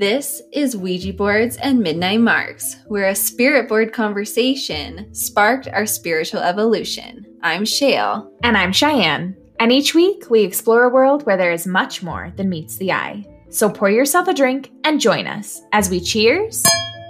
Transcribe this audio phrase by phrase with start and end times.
[0.00, 6.40] This is Ouija Boards and Midnight Margs, where a spirit board conversation sparked our spiritual
[6.40, 7.26] evolution.
[7.42, 8.32] I'm Shale.
[8.42, 9.36] And I'm Cheyenne.
[9.60, 12.92] And each week we explore a world where there is much more than meets the
[12.92, 13.26] eye.
[13.50, 16.64] So pour yourself a drink and join us as we cheers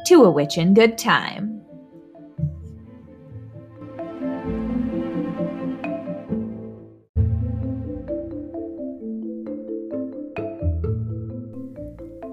[0.07, 1.59] to a witchin' good time.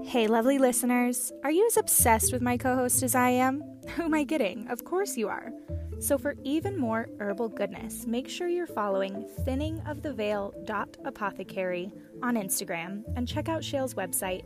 [0.08, 1.30] Hey, lovely listeners.
[1.44, 3.62] Are you as obsessed with my co host as I am?
[3.90, 4.66] Who am I kidding?
[4.68, 5.52] Of course you are.
[5.98, 13.50] So, for even more herbal goodness, make sure you're following thinningoftheveil.apothecary on Instagram and check
[13.50, 14.44] out Shale's website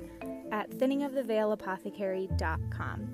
[0.51, 3.09] at thinningoftheveilApothecary.com.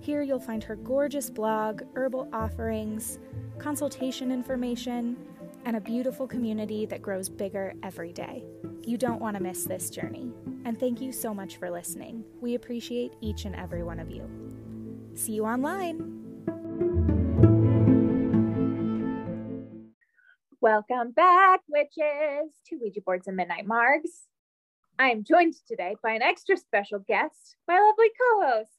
[0.00, 3.20] Here you'll find her gorgeous blog, herbal offerings,
[3.58, 5.16] consultation information,
[5.64, 8.44] and a beautiful community that grows bigger every day.
[8.82, 10.32] You don't want to miss this journey.
[10.64, 12.24] And thank you so much for listening.
[12.40, 14.28] We appreciate each and every one of you.
[15.14, 16.18] See you online.
[20.60, 24.26] Welcome back, witches, to Ouija Boards and Midnight Margs.
[24.98, 28.70] I am joined today by an extra special guest, my lovely co-host,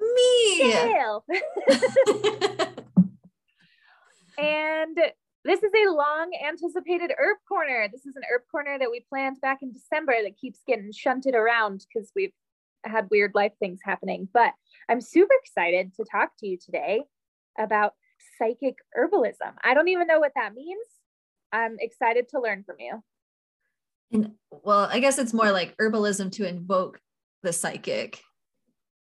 [0.00, 2.66] Me!
[4.38, 4.98] And
[5.44, 7.88] this is a long anticipated herb corner.
[7.90, 11.34] This is an herb corner that we planned back in December that keeps getting shunted
[11.34, 12.32] around because we've
[12.84, 14.28] had weird life things happening.
[14.32, 14.52] But
[14.88, 17.02] I'm super excited to talk to you today
[17.58, 17.94] about
[18.38, 19.54] psychic herbalism.
[19.62, 20.86] I don't even know what that means.
[21.52, 23.02] I'm excited to learn from you.
[24.12, 27.00] And well, I guess it's more like herbalism to invoke
[27.42, 28.20] the psychic.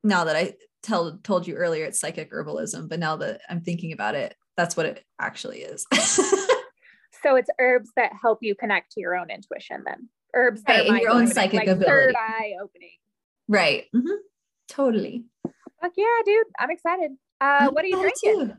[0.05, 3.93] Now that I tell, told you earlier, it's psychic herbalism, but now that I'm thinking
[3.93, 5.87] about it, that's what it actually is.
[7.23, 10.09] so it's herbs that help you connect to your own intuition then.
[10.35, 11.87] Herbs that right, your own psychic like ability.
[11.87, 12.99] Third eye opening.
[13.47, 13.85] Right.
[13.95, 14.09] Mm-hmm.
[14.69, 15.25] Totally.
[15.81, 16.47] Fuck yeah, dude.
[16.59, 17.13] I'm excited.
[17.41, 18.49] Uh, what are you drinking?
[18.49, 18.55] Too.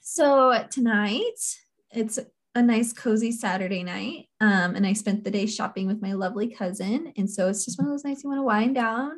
[0.00, 1.22] So tonight
[1.92, 2.18] it's
[2.54, 4.28] a nice cozy Saturday night.
[4.40, 7.12] Um, and I spent the day shopping with my lovely cousin.
[7.18, 9.12] And so it's just one of those nights you want to wind down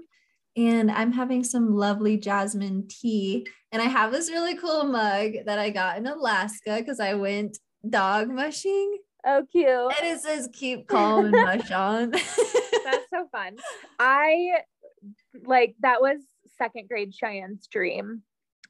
[0.57, 3.47] and I'm having some lovely jasmine tea.
[3.73, 7.59] And I have this really cool mug that I got in Alaska because I went
[7.89, 8.99] dog mushing.
[9.27, 9.69] Oh, cute.
[9.69, 12.11] And it says keep calm and mush on.
[12.11, 13.57] That's so fun.
[13.99, 14.59] I
[15.45, 16.19] like that was
[16.57, 18.23] second grade Cheyenne's dream.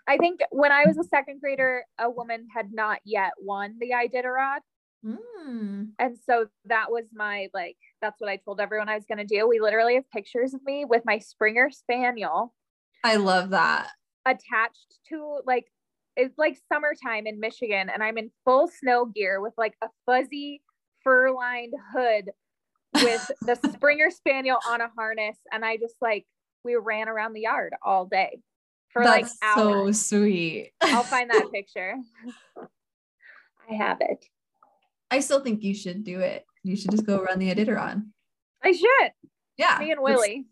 [0.06, 3.91] I think when I was a second grader, a woman had not yet won the
[3.91, 4.61] Iditarod.
[5.04, 5.88] Mm.
[5.98, 9.25] And so that was my like, that's what I told everyone I was going to
[9.25, 9.47] do.
[9.47, 12.54] We literally have pictures of me with my Springer Spaniel.
[13.03, 13.91] I love that.
[14.26, 15.66] Attached to like,
[16.16, 20.62] it's like summertime in Michigan, and I'm in full snow gear with like a fuzzy
[21.03, 22.31] fur lined hood
[22.94, 25.36] with the Springer Spaniel on a harness.
[25.53, 26.25] And I just like,
[26.65, 28.41] we ran around the yard all day
[28.91, 30.00] for That's like hours.
[30.00, 30.72] so sweet.
[30.81, 31.97] I'll find that picture.
[33.69, 34.25] I have it.
[35.14, 36.44] I still think you should do it.
[36.64, 38.04] You should just go run the Iditarod.
[38.64, 39.12] I should.
[39.56, 39.76] Yeah.
[39.78, 40.47] Me and Willie.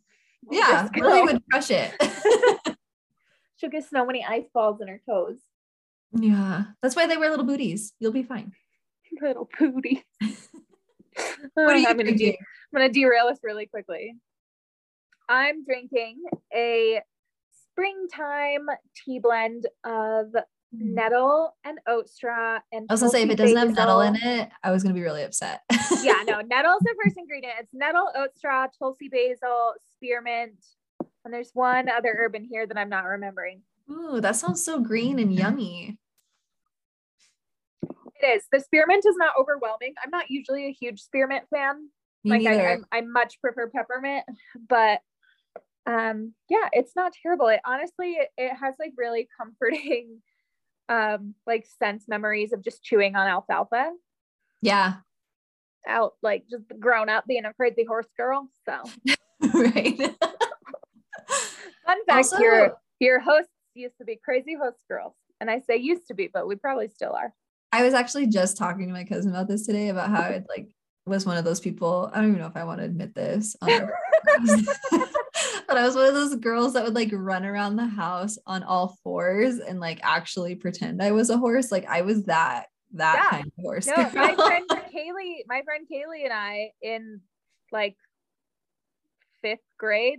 [0.45, 1.93] We'll yeah, Willie would crush it.
[3.57, 5.39] She'll get so many ice balls in her toes.
[6.13, 7.93] Yeah, that's why they wear little booties.
[7.99, 8.53] You'll be fine.
[9.21, 9.99] Little booties.
[11.15, 14.17] Uh, what are you I'm gonna, de- I'm gonna derail this really quickly.
[15.29, 16.23] I'm drinking
[16.55, 17.03] a
[17.69, 20.29] springtime tea blend of.
[20.73, 24.17] Nettle and oat straw and I was gonna say if it doesn't have nettle in
[24.17, 25.61] it, I was gonna be really upset.
[26.03, 27.55] yeah, no, nettle's the first ingredient.
[27.61, 30.55] It's nettle, oat straw, tulsi basil, spearmint,
[31.25, 33.63] and there's one other herb in here that I'm not remembering.
[33.91, 35.99] Ooh, that sounds so green and yummy.
[38.23, 38.45] It is.
[38.51, 39.95] The spearmint is not overwhelming.
[40.03, 41.89] I'm not usually a huge spearmint fan.
[42.25, 44.25] Me like I, I, I much prefer peppermint,
[44.69, 45.01] but
[45.87, 47.49] um yeah, it's not terrible.
[47.49, 50.23] It honestly it, it has like really comforting
[50.89, 53.91] um like sense memories of just chewing on alfalfa.
[54.61, 54.95] Yeah.
[55.87, 58.49] Out like just grown up being a crazy horse girl.
[58.69, 58.83] So
[59.55, 59.99] right.
[61.87, 65.15] Fun fact also, your your hosts used to be crazy host girls.
[65.41, 67.35] And I say used to be, but we probably still are.
[67.73, 70.69] I was actually just talking to my cousin about this today about how it like
[71.07, 72.11] was one of those people.
[72.13, 73.57] I don't even know if I want to admit this.
[75.73, 78.63] but I was one of those girls that would like run around the house on
[78.63, 81.73] all fours and like actually pretend I was a horse.
[81.73, 83.31] Like I was that that yeah.
[83.31, 83.87] kind of horse.
[83.87, 87.23] No, my friend Kaylee, my friend Kaylee and I in
[87.71, 87.97] like
[89.41, 90.19] fifth grade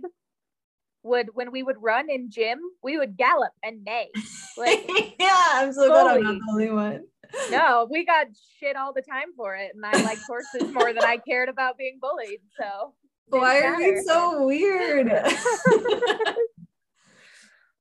[1.04, 4.10] would when we would run in gym, we would gallop and neigh.
[4.56, 4.88] Like
[5.20, 7.04] yeah, I'm so glad I'm not the only one.
[7.50, 8.26] No, we got
[8.58, 9.70] shit all the time for it.
[9.72, 12.40] And I liked horses more than I cared about being bullied.
[12.58, 12.94] So
[13.28, 15.08] Why are you so weird?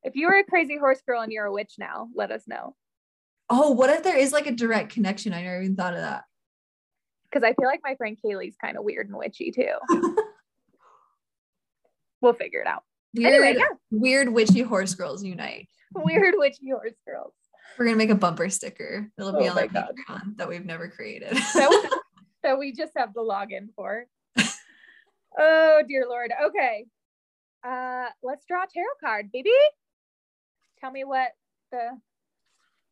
[0.03, 2.75] if you were a crazy horse girl and you're a witch now, let us know.
[3.49, 5.33] Oh, what if there is like a direct connection?
[5.33, 6.23] I never even thought of that.
[7.29, 9.73] Because I feel like my friend Kaylee's kind of weird and witchy too.
[12.21, 12.83] we'll figure it out.
[13.13, 13.65] Weird, anyway, yeah.
[13.91, 15.67] weird witchy horse girls unite.
[15.93, 17.33] Weird witchy horse girls.
[17.77, 19.11] We're gonna make a bumper sticker.
[19.17, 21.33] It'll be oh on our Patreon that we've never created.
[21.33, 21.89] that, we,
[22.43, 24.05] that we just have the login for.
[25.38, 26.31] Oh dear lord.
[26.45, 26.85] Okay.
[27.65, 29.51] Uh let's draw a tarot card, baby.
[30.80, 31.31] Tell me what
[31.71, 32.00] the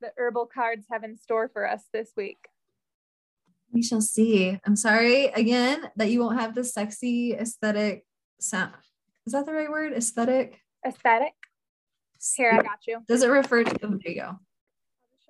[0.01, 2.47] the herbal cards have in store for us this week.
[3.71, 4.59] We shall see.
[4.65, 8.05] I'm sorry again that you won't have the sexy aesthetic
[8.39, 8.73] sound.
[9.25, 9.93] Is that the right word?
[9.93, 10.59] Aesthetic?
[10.85, 11.33] Aesthetic.
[12.35, 12.99] Here, I got you.
[13.07, 13.79] Does it refer to?
[13.83, 14.39] Oh, there you go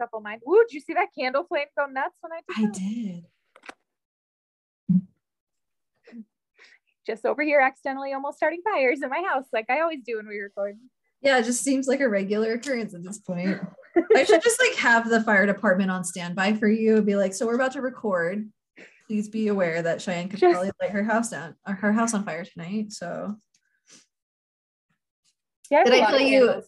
[0.02, 0.40] shuffle mine.
[0.48, 2.68] Ooh, did you see that candle flame go nuts when I did?
[2.68, 3.26] I did.
[7.06, 10.28] Just over here, accidentally almost starting fires in my house, like I always do when
[10.28, 10.78] we record.
[11.22, 13.60] Yeah, it just seems like a regular occurrence at this point.
[14.16, 17.02] I should just like have the fire department on standby for you.
[17.02, 18.50] Be like, so we're about to record.
[19.08, 22.14] Please be aware that Cheyenne could just, probably light her house down or her house
[22.14, 22.92] on fire tonight.
[22.92, 23.36] So
[25.70, 26.64] yeah, did I tell you?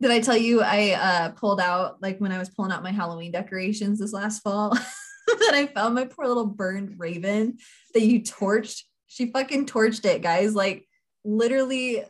[0.00, 2.92] Did I tell you I uh, pulled out like when I was pulling out my
[2.92, 4.70] Halloween decorations this last fall
[5.26, 7.58] that I found my poor little burned raven
[7.92, 8.82] that you torched.
[9.14, 10.56] She fucking torched it, guys.
[10.56, 10.88] Like
[11.24, 12.02] literally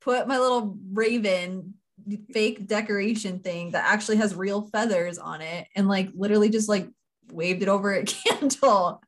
[0.00, 1.74] put my little raven
[2.32, 6.88] fake decoration thing that actually has real feathers on it and like literally just like
[7.32, 9.00] waved it over a candle.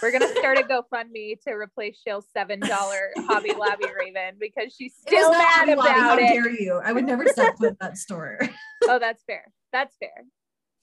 [0.00, 4.94] We're gonna start a GoFundMe to replace Shale's seven dollar Hobby Lobby Raven because she's
[4.94, 6.24] still mad about How it.
[6.24, 6.80] How dare you?
[6.84, 8.38] I would never set foot that store.
[8.88, 9.52] oh, that's fair.
[9.72, 10.24] That's fair.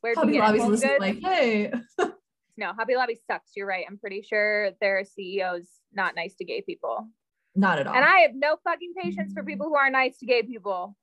[0.02, 1.72] Where Hobby Lobby's listening like, hey.
[2.58, 3.52] no, Hobby Lobby sucks.
[3.56, 3.86] You're right.
[3.90, 7.10] I'm pretty sure their CEO's not nice to gay people.
[7.56, 7.96] Not at all.
[7.96, 10.96] And I have no fucking patience for people who are nice to gay people.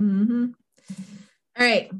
[0.00, 0.46] Mm-hmm.
[1.58, 1.90] All right.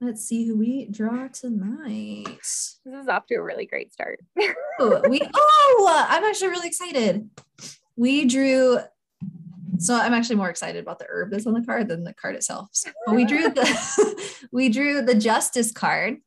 [0.00, 2.26] Let's see who we draw tonight.
[2.26, 4.20] This is off to a really great start.
[4.80, 7.30] oh, we oh, I'm actually really excited.
[7.96, 8.80] We drew
[9.78, 12.36] so I'm actually more excited about the herb that's on the card than the card
[12.36, 12.68] itself.
[12.72, 16.18] So we drew the we drew the justice card.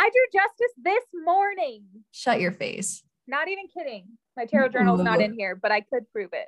[0.00, 1.84] I drew justice this morning.
[2.10, 3.02] Shut your face.
[3.26, 4.06] Not even kidding.
[4.34, 6.46] My tarot journal is not in here, but I could prove it.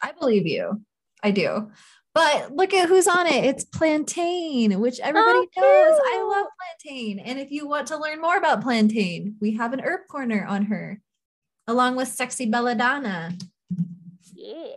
[0.00, 0.80] I believe you.
[1.24, 1.72] I do.
[2.14, 3.44] But look at who's on it.
[3.44, 6.00] It's plantain, which everybody oh, knows.
[6.04, 6.46] I love
[6.84, 7.18] plantain.
[7.18, 10.66] And if you want to learn more about plantain, we have an herb corner on
[10.66, 11.00] her,
[11.66, 13.32] along with sexy belladonna.
[14.34, 14.76] Yeah.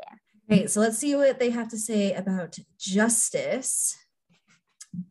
[0.51, 3.95] Okay, so let's see what they have to say about justice.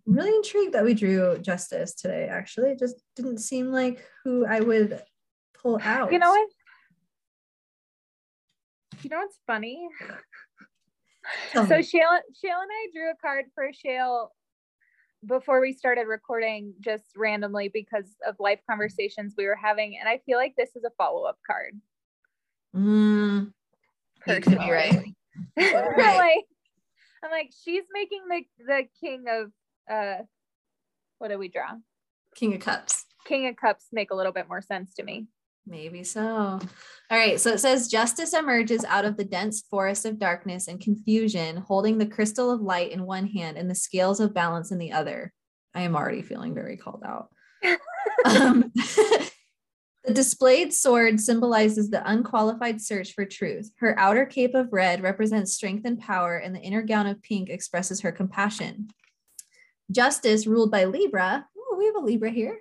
[0.07, 2.71] I'm really intrigued that we drew justice today, actually.
[2.71, 5.03] It just didn't seem like who I would
[5.61, 6.13] pull out.
[6.13, 6.49] You know what?
[9.03, 9.89] You know what's funny?
[11.53, 14.33] so Shale, Shale and I drew a card for Shale
[15.27, 19.97] before we started recording just randomly because of life conversations we were having.
[19.99, 21.81] And I feel like this is a follow-up card.
[22.77, 23.53] Mm,
[24.27, 25.15] you could be right.
[25.57, 25.97] right.
[25.97, 26.45] like,
[27.23, 29.51] I'm like, she's making the the king of
[29.91, 30.23] uh
[31.19, 31.71] what do we draw?
[32.35, 33.05] King of Cups.
[33.27, 35.27] King of Cups make a little bit more sense to me.
[35.67, 36.23] Maybe so.
[36.23, 36.61] All
[37.11, 37.41] right.
[37.41, 41.97] So it says justice emerges out of the dense forest of darkness and confusion, holding
[41.97, 45.33] the crystal of light in one hand and the scales of balance in the other.
[45.75, 47.31] I am already feeling very called out.
[48.27, 48.73] um,
[50.05, 53.71] the displayed sword symbolizes the unqualified search for truth.
[53.79, 57.49] Her outer cape of red represents strength and power, and the inner gown of pink
[57.49, 58.89] expresses her compassion.
[59.91, 61.47] Justice, ruled by Libra.
[61.57, 62.61] Oh, we have a Libra here.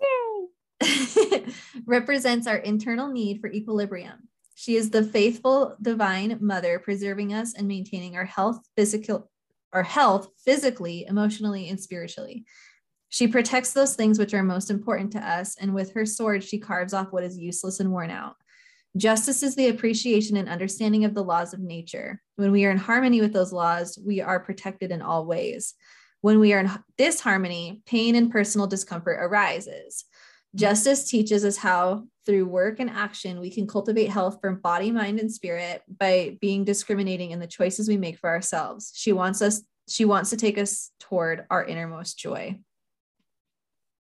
[0.00, 1.44] Yay.
[1.86, 4.28] represents our internal need for equilibrium.
[4.54, 9.30] She is the faithful divine mother preserving us and maintaining our health physical
[9.72, 12.44] our health physically, emotionally and spiritually.
[13.08, 16.58] She protects those things which are most important to us and with her sword she
[16.58, 18.34] carves off what is useless and worn out.
[18.96, 22.20] Justice is the appreciation and understanding of the laws of nature.
[22.34, 25.74] When we are in harmony with those laws, we are protected in all ways.
[26.22, 30.04] When we are in disharmony, pain and personal discomfort arises.
[30.54, 35.20] Justice teaches us how, through work and action, we can cultivate health for body, mind,
[35.20, 38.92] and spirit by being discriminating in the choices we make for ourselves.
[38.94, 42.58] She wants us, she wants to take us toward our innermost joy.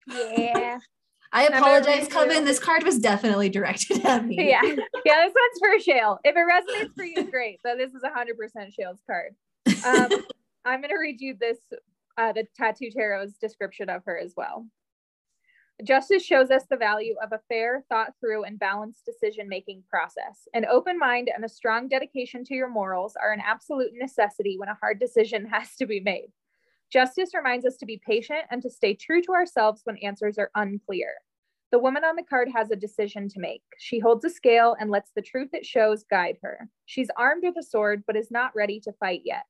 [0.08, 0.78] Yeah.
[1.32, 2.46] I apologize, Coven.
[2.46, 4.48] This card was definitely directed at me.
[4.48, 4.62] Yeah.
[5.04, 6.18] Yeah, this one's for Shale.
[6.24, 7.60] If it resonates for you, great.
[7.64, 9.34] So this is 100% Shale's card.
[9.86, 10.22] Um,
[10.66, 11.56] I'm going to read you this,
[12.18, 14.66] uh, the Tattoo Tarot's description of her as well.
[15.84, 20.48] Justice shows us the value of a fair, thought through, and balanced decision making process.
[20.52, 24.68] An open mind and a strong dedication to your morals are an absolute necessity when
[24.68, 26.32] a hard decision has to be made.
[26.92, 30.50] Justice reminds us to be patient and to stay true to ourselves when answers are
[30.56, 31.12] unclear.
[31.70, 33.62] The woman on the card has a decision to make.
[33.78, 36.68] She holds a scale and lets the truth it shows guide her.
[36.86, 39.44] She's armed with a sword, but is not ready to fight yet.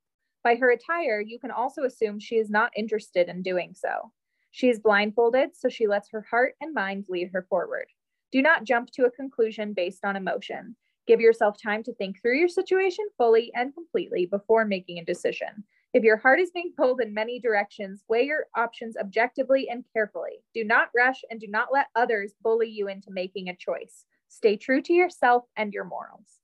[0.49, 4.13] By her attire, you can also assume she is not interested in doing so.
[4.51, 7.85] She is blindfolded, so she lets her heart and mind lead her forward.
[8.33, 10.75] Do not jump to a conclusion based on emotion.
[11.07, 15.65] Give yourself time to think through your situation fully and completely before making a decision.
[15.93, 20.43] If your heart is being pulled in many directions, weigh your options objectively and carefully.
[20.55, 24.07] Do not rush and do not let others bully you into making a choice.
[24.29, 26.41] Stay true to yourself and your morals.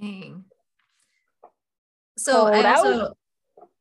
[0.00, 0.46] Dang.
[2.16, 3.14] So I also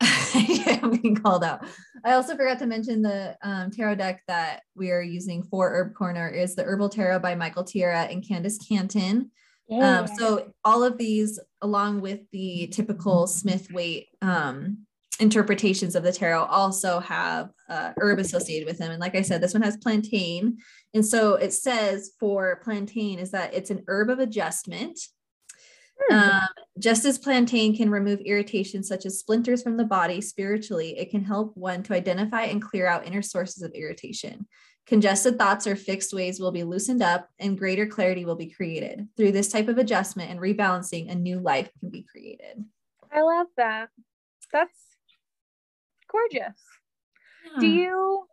[0.35, 1.65] yeah, I'm being called out.
[2.03, 5.93] I also forgot to mention the um, tarot deck that we are using for Herb
[5.93, 9.31] Corner is the Herbal Tarot by Michael Tierra and Candis Cantin.
[9.69, 9.99] Yeah.
[9.99, 14.79] Um, so all of these, along with the typical Smith Waite um,
[15.19, 18.91] interpretations of the tarot, also have uh, herb associated with them.
[18.91, 20.57] And like I said, this one has plantain.
[20.93, 24.99] And so it says for plantain is that it's an herb of adjustment
[26.09, 26.15] Hmm.
[26.15, 26.47] Um,
[26.79, 31.23] just as plantain can remove irritation such as splinters from the body spiritually, it can
[31.23, 34.47] help one to identify and clear out inner sources of irritation.
[34.85, 39.07] Congested thoughts or fixed ways will be loosened up and greater clarity will be created.
[39.15, 42.65] Through this type of adjustment and rebalancing, a new life can be created.
[43.11, 43.89] I love that.
[44.51, 44.77] That's
[46.11, 46.59] gorgeous.
[47.45, 47.59] Yeah.
[47.59, 48.27] Do you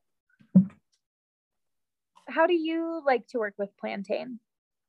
[2.26, 4.40] how do you like to work with plantain?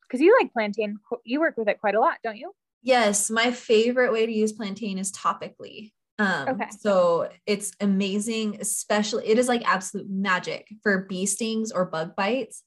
[0.04, 2.54] Because you like plantain, you work with it quite a lot, don't you?
[2.82, 5.92] Yes, my favorite way to use plantain is topically.
[6.20, 6.68] Um, okay.
[6.80, 12.64] So it's amazing, especially it is like absolute magic for bee stings or bug bites.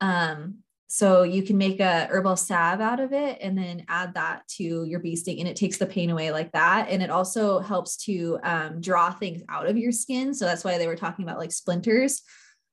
[0.00, 4.46] Um, so you can make a herbal salve out of it and then add that
[4.56, 6.88] to your bee sting and it takes the pain away like that.
[6.90, 10.34] And it also helps to um, draw things out of your skin.
[10.34, 12.22] So that's why they were talking about like splinters.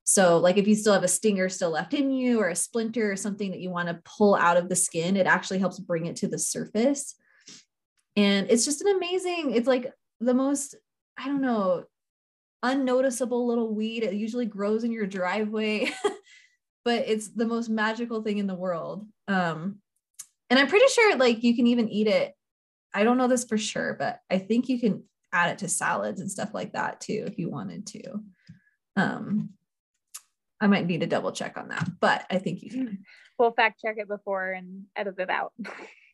[0.10, 3.12] So, like if you still have a stinger still left in you or a splinter
[3.12, 6.06] or something that you want to pull out of the skin, it actually helps bring
[6.06, 7.14] it to the surface.
[8.16, 10.76] And it's just an amazing, it's like the most,
[11.18, 11.84] I don't know,
[12.64, 14.04] unnoticeable little weed.
[14.04, 15.92] It usually grows in your driveway,
[16.86, 19.06] but it's the most magical thing in the world.
[19.28, 19.80] Um,
[20.50, 22.34] and I'm pretty sure like you can even eat it.
[22.94, 26.22] I don't know this for sure, but I think you can add it to salads
[26.22, 28.04] and stuff like that too if you wanted to.
[28.96, 29.50] Um,
[30.60, 33.04] I might need to double check on that, but I think you can.
[33.38, 35.54] We'll fact check it before and edit it out.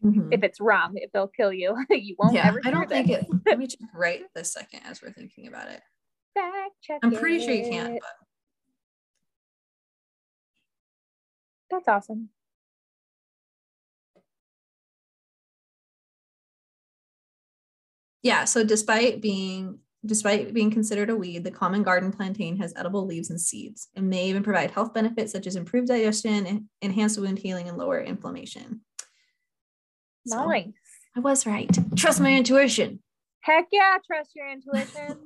[0.03, 0.33] Mm-hmm.
[0.33, 2.59] If it's wrong, if they'll kill you, you won't yeah, ever.
[2.65, 3.25] I don't think it.
[3.45, 5.79] Let me check right this second as we're thinking about it.
[6.33, 6.99] Fact check.
[7.03, 7.43] I'm pretty it.
[7.43, 7.93] sure you can.
[7.93, 8.01] But...
[11.71, 12.29] That's awesome.
[18.23, 18.43] Yeah.
[18.43, 23.29] So despite being Despite being considered a weed, the common garden plantain has edible leaves
[23.29, 27.69] and seeds and may even provide health benefits such as improved digestion, enhanced wound healing,
[27.69, 28.81] and lower inflammation.
[30.25, 30.67] Nice.
[31.15, 31.69] I was right.
[31.95, 32.99] Trust my intuition.
[33.41, 35.19] Heck yeah, trust your intuition.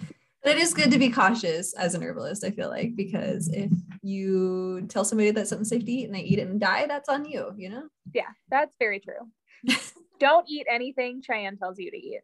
[0.42, 3.70] but it is good to be cautious as an herbalist, I feel like, because if
[4.02, 7.08] you tell somebody that something's safe to eat and they eat it and die, that's
[7.08, 7.84] on you, you know?
[8.14, 9.74] Yeah, that's very true.
[10.20, 12.20] Don't eat anything Cheyenne tells you to eat.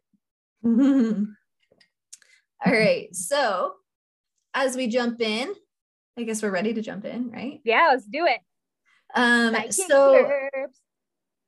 [2.65, 3.13] All right.
[3.15, 3.73] So
[4.53, 5.53] as we jump in,
[6.17, 7.61] I guess we're ready to jump in, right?
[7.63, 8.39] Yeah, let's do it.
[9.15, 10.29] Um, so,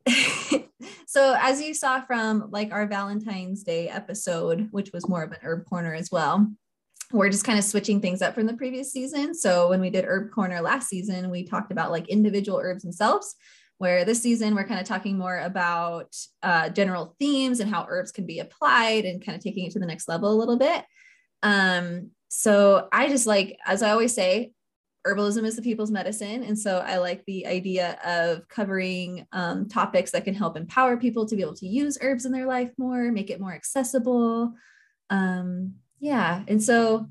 [1.05, 5.39] so as you saw from like our Valentine's Day episode, which was more of an
[5.43, 6.49] herb corner as well,
[7.11, 9.35] we're just kind of switching things up from the previous season.
[9.35, 13.35] So when we did herb corner last season, we talked about like individual herbs themselves.
[13.77, 18.11] Where this season we're kind of talking more about uh, general themes and how herbs
[18.11, 20.85] can be applied and kind of taking it to the next level a little bit.
[21.43, 24.51] Um, so I just like, as I always say,
[25.05, 26.43] herbalism is the people's medicine.
[26.43, 31.25] And so I like the idea of covering um, topics that can help empower people
[31.25, 34.53] to be able to use herbs in their life more, make it more accessible.
[35.09, 36.43] Um, yeah.
[36.47, 37.07] And so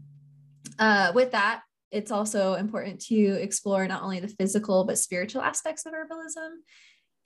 [0.78, 5.84] uh, with that, it's also important to explore not only the physical, but spiritual aspects
[5.84, 6.50] of herbalism.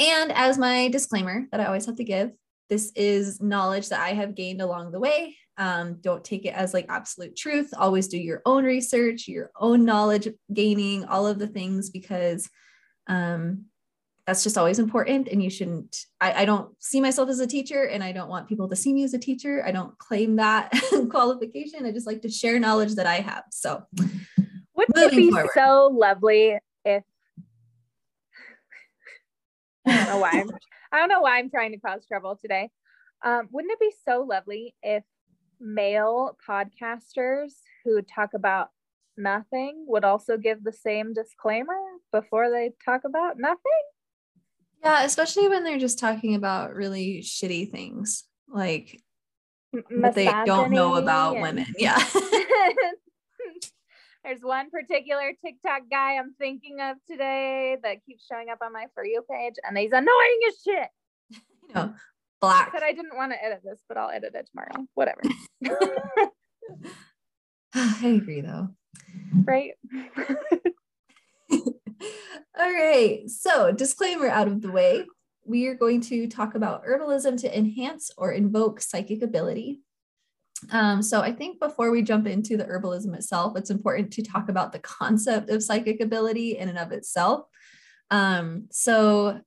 [0.00, 2.32] And as my disclaimer that I always have to give,
[2.70, 5.36] this is knowledge that I have gained along the way.
[5.56, 7.70] Um, don't take it as like absolute truth.
[7.76, 12.50] Always do your own research, your own knowledge gaining, all of the things, because
[13.06, 13.66] um,
[14.26, 15.28] that's just always important.
[15.28, 18.48] And you shouldn't, I, I don't see myself as a teacher and I don't want
[18.48, 19.62] people to see me as a teacher.
[19.64, 20.72] I don't claim that
[21.10, 21.84] qualification.
[21.84, 23.44] I just like to share knowledge that I have.
[23.50, 23.84] So,
[24.74, 25.50] Wouldn't it be forward.
[25.54, 27.04] so lovely if
[29.86, 30.50] I don't know why I'm
[30.92, 32.70] I don't know why I'm trying to cause trouble today.
[33.24, 35.02] Um, wouldn't it be so lovely if
[35.60, 37.52] male podcasters
[37.84, 38.68] who talk about
[39.16, 41.78] nothing would also give the same disclaimer
[42.12, 43.60] before they talk about nothing?
[44.82, 49.00] Yeah, especially when they're just talking about really shitty things like
[49.90, 51.42] what they don't know about and...
[51.42, 51.66] women.
[51.78, 52.02] Yeah.
[54.24, 58.86] There's one particular TikTok guy I'm thinking of today that keeps showing up on my
[58.94, 60.88] For You page, and he's annoying as shit.
[61.68, 61.94] you know,
[62.40, 62.68] black.
[62.68, 64.86] I said I didn't want to edit this, but I'll edit it tomorrow.
[64.94, 65.20] Whatever.
[67.74, 68.68] I agree, though.
[69.44, 69.72] Right.
[71.50, 73.28] All right.
[73.28, 75.06] So, disclaimer out of the way.
[75.46, 79.80] We are going to talk about herbalism to enhance or invoke psychic ability.
[80.70, 84.48] Um, so I think before we jump into the herbalism itself, it's important to talk
[84.48, 87.44] about the concept of psychic ability in and of itself.
[88.10, 89.40] Um, so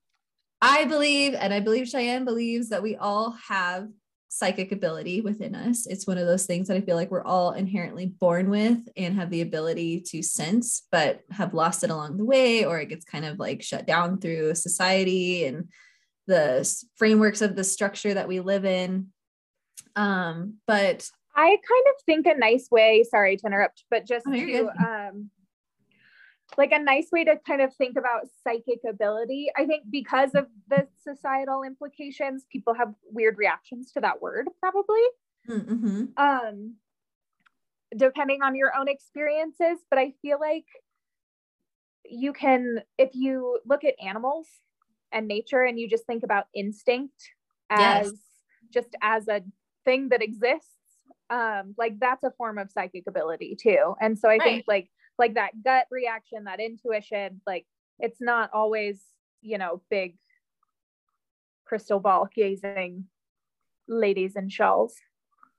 [0.62, 3.90] I believe, and I believe Cheyenne believes that we all have
[4.30, 5.88] psychic ability within us.
[5.88, 9.16] It's one of those things that I feel like we're all inherently born with and
[9.16, 13.06] have the ability to sense, but have lost it along the way, or it gets
[13.06, 15.70] kind of like shut down through society and
[16.28, 19.08] the frameworks of the structure that we live in.
[19.96, 24.34] Um, but I kind of think a nice way, sorry to interrupt, but just oh,
[24.34, 25.30] to um
[26.58, 29.48] like a nice way to kind of think about psychic ability.
[29.56, 35.04] I think because of the societal implications, people have weird reactions to that word, probably.
[35.48, 36.06] Mm-hmm.
[36.18, 36.76] Um,
[37.96, 40.66] depending on your own experiences, but I feel like
[42.10, 44.48] you can, if you look at animals
[45.12, 47.30] and nature and you just think about instinct
[47.70, 48.14] as yes.
[48.74, 49.42] just as a
[49.86, 50.72] thing that exists
[51.30, 54.42] um like that's a form of psychic ability too and so i right.
[54.44, 57.66] think like like that gut reaction that intuition like
[58.00, 59.02] it's not always
[59.42, 60.16] you know big
[61.66, 63.06] crystal ball gazing
[63.88, 64.96] ladies in shawls.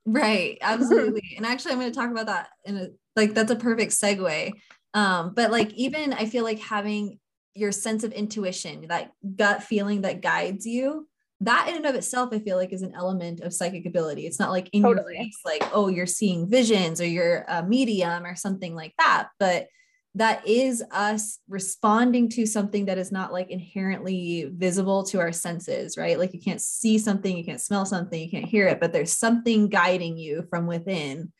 [0.05, 1.35] Right absolutely.
[1.37, 4.51] And actually i'm going to talk about that in a like that's a perfect segue.
[4.93, 7.19] Um but like even i feel like having
[7.53, 11.07] your sense of intuition that gut feeling that guides you
[11.41, 14.25] that in and of itself i feel like is an element of psychic ability.
[14.27, 15.15] It's not like in totally.
[15.15, 19.29] your face like oh you're seeing visions or you're a medium or something like that
[19.39, 19.67] but
[20.15, 25.97] that is us responding to something that is not like inherently visible to our senses
[25.97, 26.19] right?
[26.19, 29.15] Like you can't see something you can't smell something you can't hear it but there's
[29.15, 31.31] something guiding you from within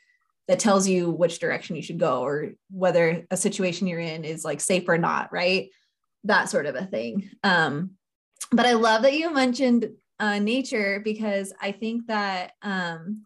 [0.47, 4.45] that tells you which direction you should go or whether a situation you're in is
[4.45, 5.69] like safe or not right?
[6.25, 7.29] That sort of a thing.
[7.43, 7.91] Um
[8.51, 13.23] but I love that you mentioned uh, nature because I think that um,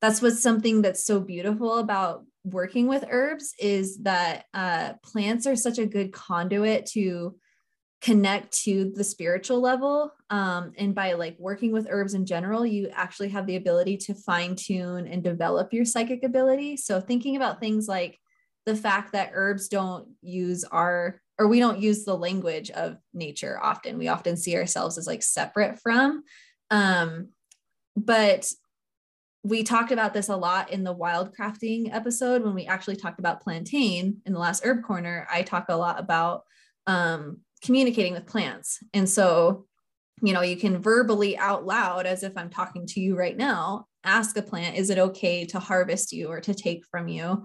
[0.00, 5.56] that's what's something that's so beautiful about working with herbs is that uh, plants are
[5.56, 7.36] such a good conduit to
[8.02, 10.12] connect to the spiritual level.
[10.28, 14.14] Um, and by like working with herbs in general you actually have the ability to
[14.14, 16.76] fine tune and develop your psychic ability.
[16.76, 18.18] So thinking about things like
[18.66, 23.58] the fact that herbs don't use our or we don't use the language of nature
[23.60, 23.98] often.
[23.98, 26.22] We often see ourselves as like separate from.
[26.70, 27.28] Um,
[27.96, 28.50] but
[29.42, 33.18] we talked about this a lot in the wild crafting episode when we actually talked
[33.18, 35.26] about plantain in the last herb corner.
[35.30, 36.44] I talk a lot about
[36.86, 38.78] um, communicating with plants.
[38.94, 39.66] And so,
[40.22, 43.86] you know, you can verbally out loud, as if I'm talking to you right now,
[44.02, 47.44] ask a plant, is it okay to harvest you or to take from you?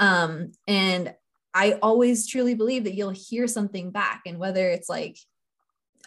[0.00, 1.14] Um, and
[1.56, 4.20] I always truly believe that you'll hear something back.
[4.26, 5.16] And whether it's like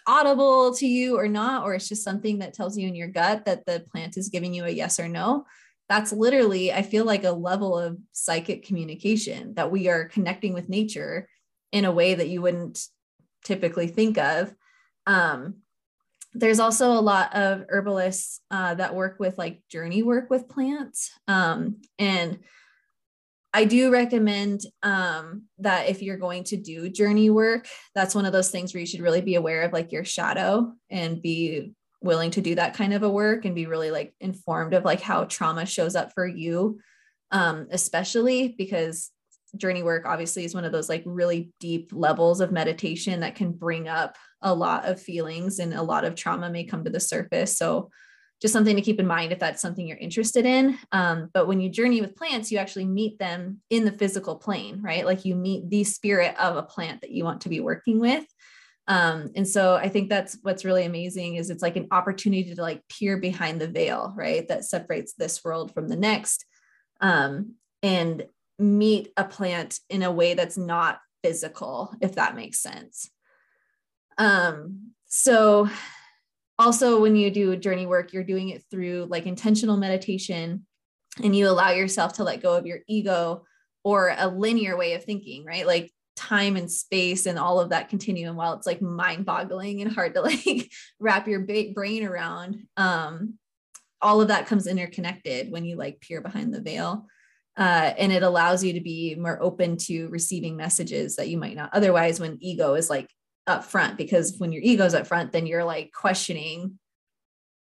[0.06, 3.46] audible to you or not, or it's just something that tells you in your gut
[3.46, 5.46] that the plant is giving you a yes or no,
[5.90, 10.70] that's literally, I feel like a level of psychic communication that we are connecting with
[10.70, 11.28] nature
[11.72, 12.86] in a way that you wouldn't
[13.44, 14.54] typically think of.
[15.08, 15.56] Um,
[16.36, 21.12] there's also a lot of herbalists uh, that work with like journey work with plants.
[21.28, 22.38] Um, and
[23.54, 28.34] I do recommend um, that if you're going to do journey work, that's one of
[28.34, 32.32] those things where you should really be aware of like your shadow and be willing
[32.32, 35.24] to do that kind of a work and be really like informed of like how
[35.26, 36.80] trauma shows up for you,
[37.32, 39.12] um, especially because
[39.58, 43.52] journey work obviously is one of those like really deep levels of meditation that can
[43.52, 47.00] bring up a lot of feelings and a lot of trauma may come to the
[47.00, 47.58] surface.
[47.58, 47.90] So
[48.42, 50.78] just something to keep in mind if that's something you're interested in.
[50.92, 54.82] Um, but when you journey with plants, you actually meet them in the physical plane,
[54.82, 55.06] right?
[55.06, 58.26] Like you meet the spirit of a plant that you want to be working with.
[58.88, 62.62] Um, and so I think that's what's really amazing is it's like an opportunity to
[62.62, 64.48] like peer behind the veil, right?
[64.48, 66.46] That separates this world from the next.
[67.02, 68.26] Um, and
[68.58, 73.10] meet a plant in a way that's not physical, if that makes sense.
[74.18, 75.70] Um, so
[76.60, 80.66] also when you do journey work, you're doing it through like intentional meditation
[81.24, 83.46] and you allow yourself to let go of your ego
[83.84, 85.66] or a linear way of thinking, right?
[85.66, 89.92] Like time and space and all of that continuum while it's like mind boggling and
[89.92, 90.70] hard to like
[91.00, 93.36] wrap your brain around um
[94.02, 97.06] all of that comes interconnected when you like peer behind the veil
[97.58, 101.56] uh, and it allows you to be more open to receiving messages that you might
[101.56, 103.10] not otherwise when ego is like
[103.50, 106.80] up front because when your ego's up front then you're like questioning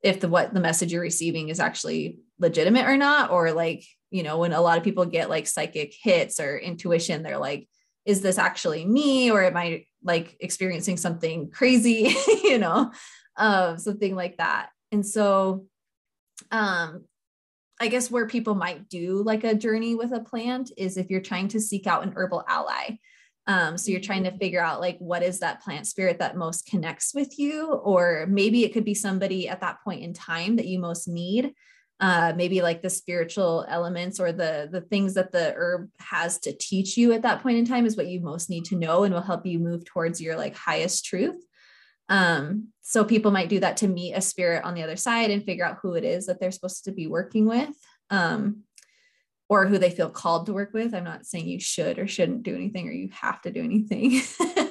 [0.04, 4.24] if the what the message you're receiving is actually legitimate or not or like you
[4.24, 7.68] know when a lot of people get like psychic hits or intuition they're like
[8.06, 12.16] is this actually me or am i like experiencing something crazy?
[12.44, 12.92] You know
[13.38, 14.70] um something like that.
[14.92, 15.68] And so
[16.52, 17.06] um
[17.80, 21.22] i guess where people might do like a journey with a plant is if you're
[21.22, 22.98] trying to seek out an herbal ally
[23.52, 26.66] um, so you're trying to figure out like what is that plant spirit that most
[26.66, 27.74] connects with you?
[27.74, 31.54] Or maybe it could be somebody at that point in time that you most need.
[32.00, 36.56] Uh, maybe like the spiritual elements or the the things that the herb has to
[36.58, 39.14] teach you at that point in time is what you most need to know and
[39.14, 41.44] will help you move towards your like highest truth.
[42.08, 45.44] Um, so people might do that to meet a spirit on the other side and
[45.44, 47.70] figure out who it is that they're supposed to be working with.
[48.10, 48.64] Um,
[49.52, 50.96] or who they feel called to work with.
[50.96, 54.22] I'm not saying you should or shouldn't do anything or you have to do anything.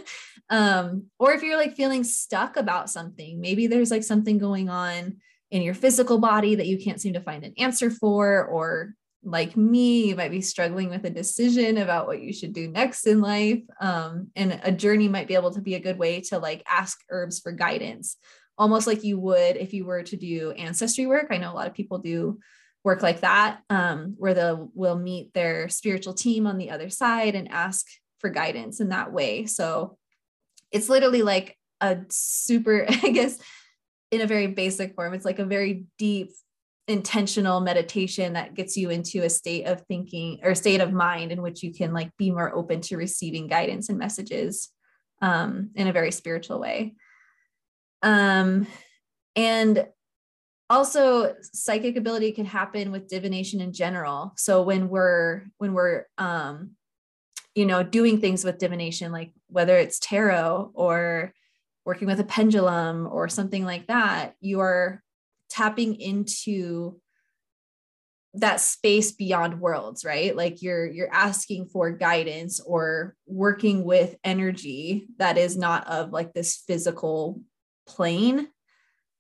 [0.48, 5.18] Um, or if you're like feeling stuck about something maybe there's like something going on
[5.52, 9.56] in your physical body that you can't seem to find an answer for or like
[9.56, 13.20] me you might be struggling with a decision about what you should do next in
[13.20, 16.64] life um, and a journey might be able to be a good way to like
[16.66, 18.16] ask herbs for guidance.
[18.58, 21.28] Almost like you would if you were to do ancestry work.
[21.30, 22.40] I know a lot of people do
[22.84, 27.34] work like that um, where they'll will meet their spiritual team on the other side
[27.34, 27.86] and ask
[28.18, 29.96] for guidance in that way so
[30.70, 33.38] it's literally like a super i guess
[34.10, 35.14] in a very basic form.
[35.14, 36.32] It's like a very deep,
[36.88, 41.42] intentional meditation that gets you into a state of thinking or state of mind in
[41.42, 44.70] which you can like be more open to receiving guidance and messages
[45.22, 46.94] um, in a very spiritual way.
[48.02, 48.66] Um,
[49.36, 49.86] and
[50.70, 54.32] also psychic ability can happen with divination in general.
[54.36, 56.70] So when we're when we're um,
[57.54, 61.34] you know doing things with divination, like whether it's tarot or
[61.84, 65.02] working with a pendulum or something like that, you are
[65.50, 67.00] tapping into
[68.34, 75.08] that space beyond worlds right like you're you're asking for guidance or working with energy
[75.18, 77.42] that is not of like this physical
[77.88, 78.46] plane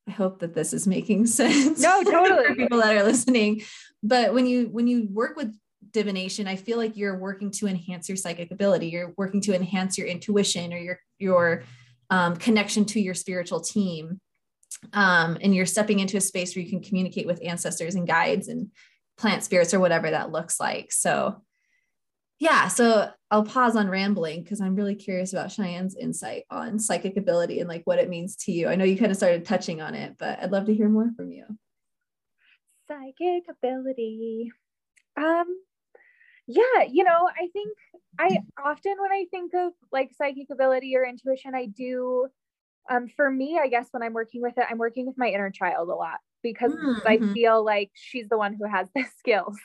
[0.08, 3.62] i hope that this is making sense no totally for people that are listening
[4.02, 5.54] but when you when you work with
[5.92, 9.96] divination i feel like you're working to enhance your psychic ability you're working to enhance
[9.96, 11.64] your intuition or your your
[12.10, 14.20] um, connection to your spiritual team.
[14.92, 18.48] Um, and you're stepping into a space where you can communicate with ancestors and guides
[18.48, 18.70] and
[19.16, 20.92] plant spirits or whatever that looks like.
[20.92, 21.42] So,
[22.40, 27.18] yeah, so I'll pause on rambling because I'm really curious about Cheyenne's insight on psychic
[27.18, 28.66] ability and like what it means to you.
[28.66, 31.10] I know you kind of started touching on it, but I'd love to hear more
[31.16, 31.44] from you.
[32.88, 34.50] Psychic ability.
[35.18, 35.46] Um,
[36.46, 37.76] yeah, you know, I think
[38.18, 42.26] I often when I think of like psychic ability or intuition, I do
[42.90, 45.50] um for me, I guess when I'm working with it, I'm working with my inner
[45.50, 47.06] child a lot because mm-hmm.
[47.06, 49.58] I feel like she's the one who has the skills.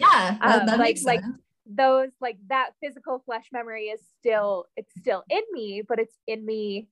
[0.00, 1.22] yeah, that, um, that like like
[1.68, 6.44] those like that physical flesh memory is still it's still in me, but it's in
[6.44, 6.88] me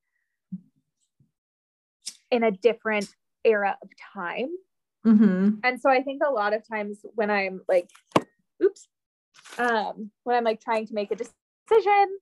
[2.31, 3.09] in a different
[3.45, 4.49] era of time.
[5.07, 5.57] Mm-hmm.
[5.63, 7.89] And so I think a lot of times when I'm like,
[8.63, 8.89] oops,
[9.59, 12.19] um, when I'm like trying to make a decision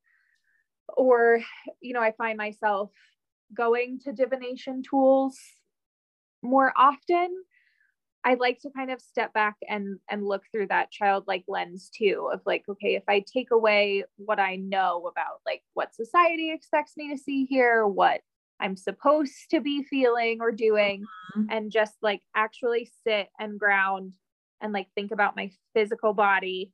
[0.88, 1.40] or,
[1.80, 2.90] you know, I find myself
[3.54, 5.38] going to divination tools
[6.42, 7.30] more often.
[8.24, 12.30] I like to kind of step back and and look through that childlike lens too
[12.32, 16.92] of like okay if I take away what I know about like what society expects
[16.96, 18.20] me to see here what
[18.60, 21.04] I'm supposed to be feeling or doing
[21.36, 21.50] mm-hmm.
[21.50, 24.14] and just like actually sit and ground
[24.60, 26.72] and like think about my physical body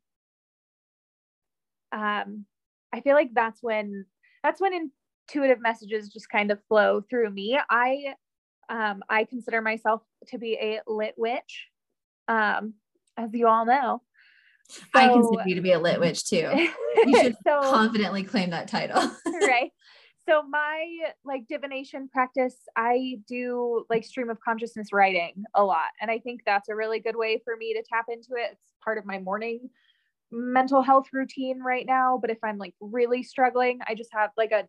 [1.92, 2.44] um,
[2.92, 4.04] I feel like that's when
[4.42, 4.90] that's when
[5.28, 7.58] intuitive messages just kind of flow through me.
[7.70, 8.14] I
[8.68, 11.68] um, I consider myself to be a lit witch,
[12.26, 12.74] um,
[13.16, 14.02] as you all know.
[14.68, 16.50] So, I consider you to be a lit witch too.
[17.06, 19.00] You should so, confidently claim that title.
[19.26, 19.70] right.
[20.28, 20.84] So my
[21.24, 25.88] like divination practice, I do like stream of consciousness writing a lot.
[26.02, 28.50] And I think that's a really good way for me to tap into it.
[28.52, 29.70] It's part of my morning
[30.30, 34.52] mental health routine right now, but if I'm like really struggling, I just have like
[34.52, 34.68] a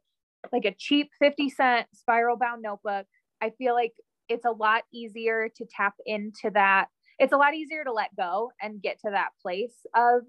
[0.54, 3.06] like a cheap 50 cent spiral bound notebook.
[3.42, 3.94] I feel like
[4.28, 6.88] it's a lot easier to tap into that.
[7.18, 10.24] It's a lot easier to let go and get to that place of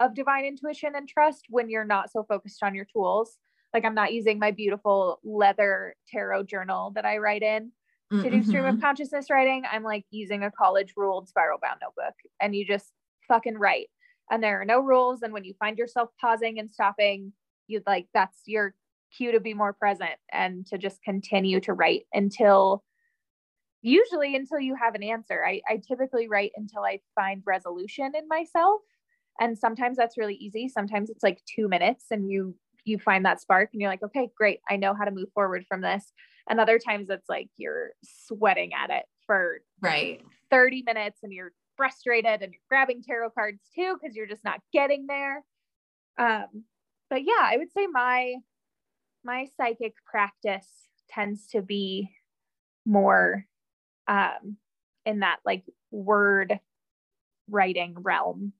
[0.00, 3.36] of divine intuition and trust when you're not so focused on your tools.
[3.74, 7.72] Like I'm not using my beautiful leather tarot journal that I write in
[8.12, 8.22] mm-hmm.
[8.22, 8.80] to do stream of mm-hmm.
[8.80, 9.64] consciousness writing.
[9.70, 12.92] I'm like using a college ruled spiral bound notebook and you just
[13.26, 13.88] fucking write.
[14.30, 15.22] And there are no rules.
[15.22, 17.32] And when you find yourself pausing and stopping,
[17.66, 18.74] you like that's your
[19.16, 22.84] cue to be more present and to just continue to write until
[23.82, 25.44] usually until you have an answer.
[25.44, 28.80] I, I typically write until I find resolution in myself.
[29.40, 30.68] And sometimes that's really easy.
[30.68, 34.30] Sometimes it's like two minutes and you you find that spark and you're like, okay,
[34.36, 34.60] great.
[34.68, 36.10] I know how to move forward from this.
[36.48, 41.52] And other times it's like you're sweating at it for right 30 minutes and you're
[41.76, 45.44] frustrated and you're grabbing tarot cards too because you're just not getting there.
[46.18, 46.64] Um,
[47.10, 48.36] but yeah, I would say my
[49.24, 50.66] my psychic practice
[51.10, 52.10] tends to be
[52.84, 53.44] more
[54.06, 54.56] um,
[55.04, 56.58] in that like word
[57.48, 58.52] writing realm.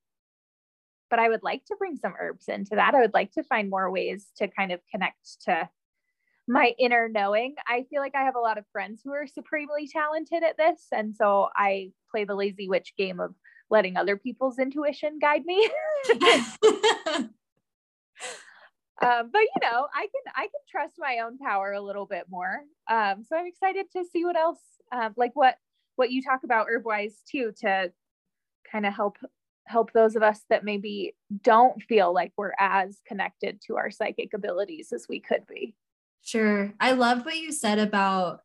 [1.10, 2.94] But I would like to bring some herbs into that.
[2.94, 5.68] I would like to find more ways to kind of connect to
[6.46, 7.54] my inner knowing.
[7.66, 10.86] I feel like I have a lot of friends who are supremely talented at this.
[10.92, 13.34] And so I play the lazy witch game of
[13.70, 15.70] letting other people's intuition guide me.
[19.02, 22.26] um, but you know, I can I can trust my own power a little bit
[22.28, 22.60] more.
[22.90, 24.60] Um, so I'm excited to see what else,
[24.92, 25.56] um, like what
[25.96, 27.92] what you talk about herbwise too, to
[28.70, 29.18] kind of help
[29.66, 34.32] help those of us that maybe don't feel like we're as connected to our psychic
[34.34, 35.74] abilities as we could be.
[36.22, 36.72] Sure.
[36.80, 38.40] I loved what you said about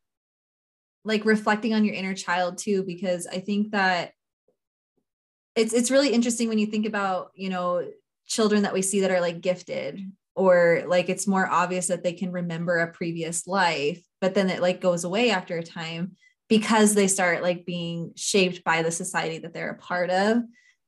[1.06, 4.14] like reflecting on your inner child too, because I think that
[5.56, 7.88] it's it's really interesting when you think about, you know,
[8.26, 10.00] children that we see that are like gifted
[10.36, 14.62] or like it's more obvious that they can remember a previous life but then it
[14.62, 16.16] like goes away after a time
[16.50, 20.38] because they start like being shaped by the society that they're a part of.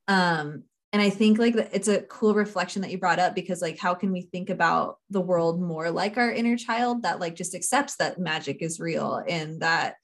[0.08, 3.76] Um and i think like it's a cool reflection that you brought up because like
[3.76, 7.54] how can we think about the world more like our inner child that like just
[7.54, 9.96] accepts that magic is real and that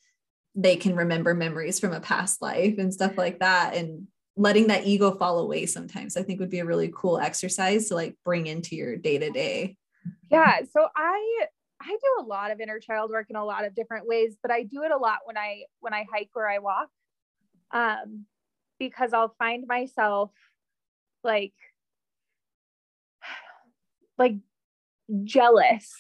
[0.54, 3.74] they can remember memories from a past life and stuff like that?
[3.74, 7.88] And letting that ego fall away sometimes i think would be a really cool exercise
[7.88, 9.76] to like bring into your day to day
[10.30, 11.46] yeah so i
[11.80, 14.50] i do a lot of inner child work in a lot of different ways but
[14.50, 16.88] i do it a lot when i when i hike or i walk
[17.72, 18.24] um
[18.78, 20.30] because i'll find myself
[21.22, 21.54] like
[24.18, 24.36] like
[25.24, 25.92] jealous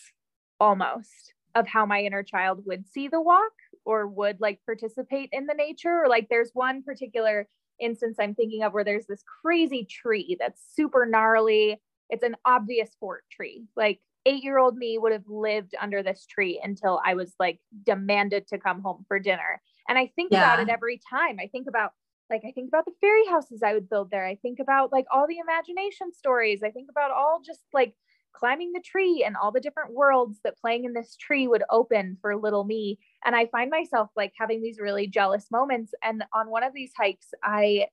[0.58, 3.52] almost of how my inner child would see the walk
[3.84, 7.46] or would like participate in the nature or like there's one particular
[7.80, 11.80] instance I'm thinking of where there's this crazy tree that's super gnarly.
[12.10, 13.64] It's an obvious fort tree.
[13.76, 17.58] Like eight year old me would have lived under this tree until I was like
[17.84, 19.60] demanded to come home for dinner.
[19.88, 20.44] And I think yeah.
[20.44, 21.38] about it every time.
[21.40, 21.92] I think about
[22.30, 24.24] like I think about the fairy houses I would build there.
[24.24, 26.62] I think about like all the imagination stories.
[26.62, 27.94] I think about all just like
[28.32, 32.16] climbing the tree and all the different worlds that playing in this tree would open
[32.20, 32.98] for little me.
[33.24, 35.94] And i find myself like having these really jealous moments.
[36.02, 37.86] And on one of these hikes i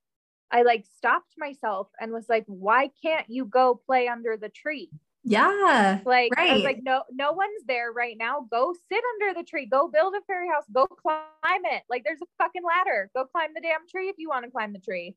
[0.52, 4.90] i like stopped myself and was like why can't you go play under the tree?
[5.24, 6.52] Yeah like right.
[6.52, 8.48] i was like no no one's there right now.
[8.50, 9.66] Go sit under the tree.
[9.66, 10.66] Go build a fairy house.
[10.72, 11.84] Go climb it.
[11.90, 13.12] Like there's a fucking ladder.
[13.16, 15.16] Go climb the damn tree if you want to climb the tree.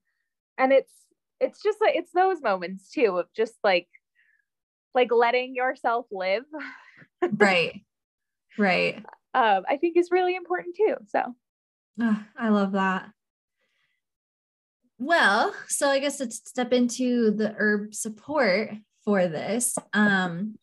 [0.58, 0.92] And it's
[1.42, 3.88] it's just like it's those moments too of just like
[4.94, 6.44] like letting yourself live.
[7.36, 7.82] Right.
[8.58, 9.04] Right.
[9.34, 11.34] Um, i think is really important too so.
[11.98, 13.08] Oh, i love that.
[14.98, 18.72] Well so i guess let's step into the herb support
[19.06, 19.78] for this.
[19.94, 20.58] Um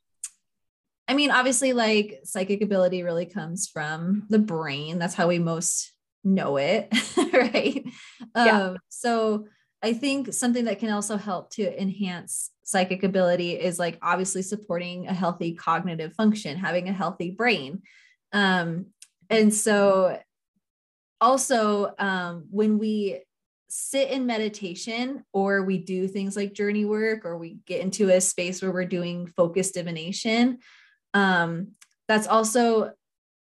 [1.08, 5.00] i mean obviously like psychic ability really comes from the brain.
[5.00, 5.92] That's how we most
[6.24, 6.94] know it
[7.34, 7.84] right?
[8.36, 8.62] Yeah.
[8.68, 9.48] um so
[9.82, 15.08] i think something that can also help to enhance psychic ability is like obviously supporting
[15.08, 17.82] a healthy cognitive function, having a healthy brain.
[18.32, 18.88] Um,
[19.28, 20.20] and so
[21.20, 23.22] also um, when we
[23.70, 28.22] sit in meditation or we do things like journey work or we get into a
[28.22, 30.60] space where we're doing focused divination,
[31.16, 31.70] um,
[32.08, 32.92] that's also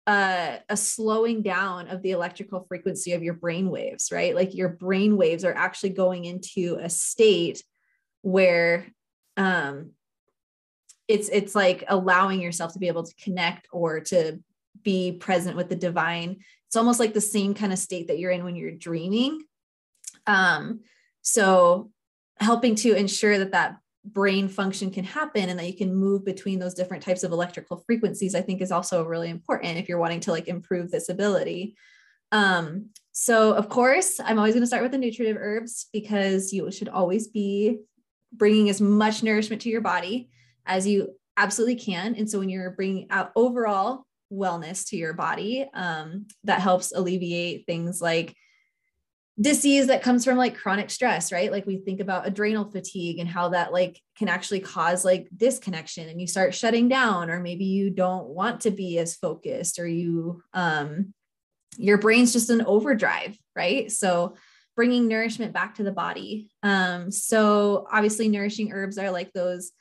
[0.06, 4.36] a, a, slowing down of the electrical frequency of your brain waves, right?
[4.36, 7.64] Like your brain waves are actually going into a state
[8.22, 8.86] where
[9.36, 9.90] um
[11.08, 14.40] it's it's like allowing yourself to be able to connect or to
[14.82, 16.38] be present with the divine.
[16.66, 19.42] It's almost like the same kind of state that you're in when you're dreaming.
[20.26, 20.80] Um
[21.22, 21.90] so
[22.38, 26.58] helping to ensure that that brain function can happen and that you can move between
[26.58, 30.20] those different types of electrical frequencies i think is also really important if you're wanting
[30.20, 31.76] to like improve this ability.
[32.32, 36.70] Um so of course i'm always going to start with the nutritive herbs because you
[36.70, 37.78] should always be
[38.32, 40.28] bringing as much nourishment to your body
[40.66, 45.68] as you absolutely can and so when you're bringing out overall wellness to your body
[45.74, 48.34] um that helps alleviate things like
[49.40, 51.52] disease that comes from like chronic stress, right?
[51.52, 56.08] Like we think about adrenal fatigue and how that like can actually cause like disconnection
[56.08, 59.86] and you start shutting down or maybe you don't want to be as focused or
[59.86, 61.12] you um
[61.76, 63.92] your brain's just an overdrive, right?
[63.92, 64.36] So
[64.76, 66.50] bringing nourishment back to the body.
[66.62, 69.72] Um so obviously nourishing herbs are like those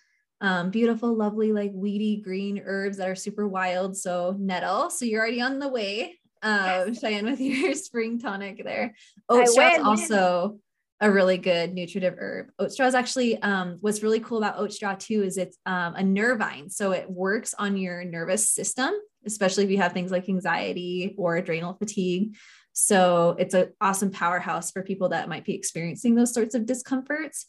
[0.41, 3.95] um, beautiful, lovely, like weedy green herbs that are super wild.
[3.95, 4.89] So nettle.
[4.89, 8.95] So you're already on the way uh, Cheyenne with your spring tonic there.
[9.29, 10.59] Oat straw is also
[11.01, 12.51] a really good nutritive herb.
[12.59, 15.95] Oat straw is actually um, what's really cool about oat straw too is it's um,
[15.95, 18.93] a nervine, so it works on your nervous system,
[19.25, 22.35] especially if you have things like anxiety or adrenal fatigue.
[22.77, 27.45] So it's an awesome powerhouse for people that might be experiencing those sorts of discomforts.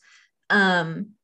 [0.50, 1.14] Um,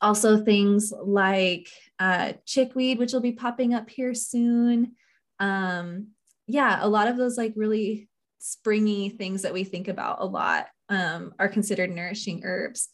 [0.00, 4.92] also, things like uh, chickweed, which will be popping up here soon.
[5.38, 6.08] Um,
[6.46, 10.68] yeah, a lot of those like really springy things that we think about a lot
[10.88, 12.88] um, are considered nourishing herbs.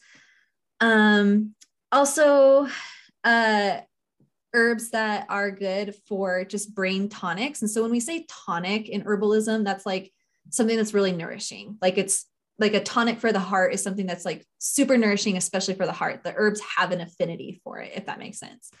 [0.81, 1.55] Um,
[1.93, 2.67] also,
[3.23, 3.77] uh,
[4.53, 7.61] herbs that are good for just brain tonics.
[7.61, 10.11] And so when we say tonic in herbalism, that's like
[10.49, 11.77] something that's really nourishing.
[11.81, 12.25] Like it's
[12.57, 15.91] like a tonic for the heart is something that's like super nourishing, especially for the
[15.91, 16.23] heart.
[16.23, 18.71] The herbs have an affinity for it, if that makes sense.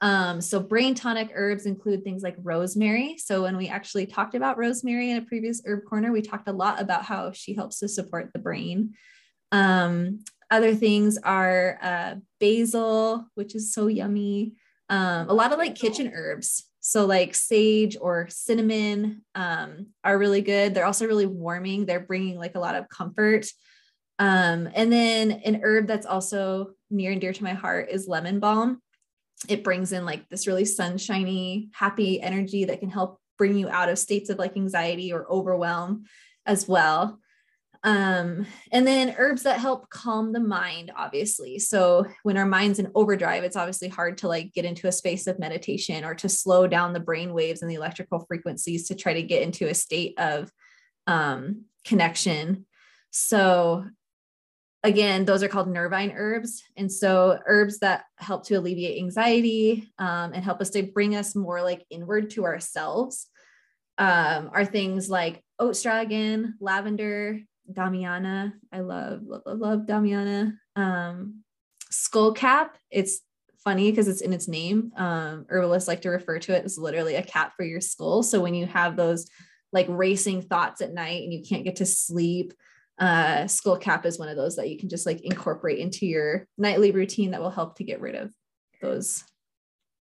[0.00, 3.18] Um, so brain tonic herbs include things like rosemary.
[3.18, 6.52] So when we actually talked about rosemary in a previous herb corner, we talked a
[6.52, 8.94] lot about how she helps to support the brain.
[9.50, 14.54] Um, other things are uh, basil, which is so yummy.
[14.88, 16.64] Um, a lot of like kitchen herbs.
[16.88, 20.74] So like sage or cinnamon um, are really good.
[20.74, 21.84] They're also really warming.
[21.84, 23.46] They're bringing like a lot of comfort.
[24.18, 28.40] Um, and then an herb that's also near and dear to my heart is lemon
[28.40, 28.80] balm
[29.46, 33.88] it brings in like this really sunshiny, happy energy that can help bring you out
[33.88, 36.04] of states of like anxiety or overwhelm
[36.44, 37.20] as well.
[37.84, 41.58] Um, and then herbs that help calm the mind, obviously.
[41.58, 45.26] So when our mind's in overdrive, it's obviously hard to like get into a space
[45.26, 49.14] of meditation or to slow down the brain waves and the electrical frequencies to try
[49.14, 50.50] to get into a state of
[51.06, 52.66] um, connection.
[53.10, 53.84] So
[54.82, 56.62] again, those are called nervine herbs.
[56.76, 61.34] And so herbs that help to alleviate anxiety um, and help us to bring us
[61.34, 63.28] more like inward to ourselves
[63.98, 67.40] um, are things like oat straw again, lavender,
[67.72, 68.52] damiana.
[68.72, 70.54] I love, love, love, love damiana.
[70.76, 71.42] Um,
[71.92, 72.70] skullcap.
[72.90, 73.20] It's
[73.64, 74.92] funny because it's in its name.
[74.96, 78.22] Um, herbalists like to refer to it as literally a cap for your skull.
[78.22, 79.26] So when you have those
[79.72, 82.52] like racing thoughts at night and you can't get to sleep,
[82.98, 86.46] uh, skull cap is one of those that you can just like incorporate into your
[86.56, 88.32] nightly routine that will help to get rid of
[88.82, 89.24] those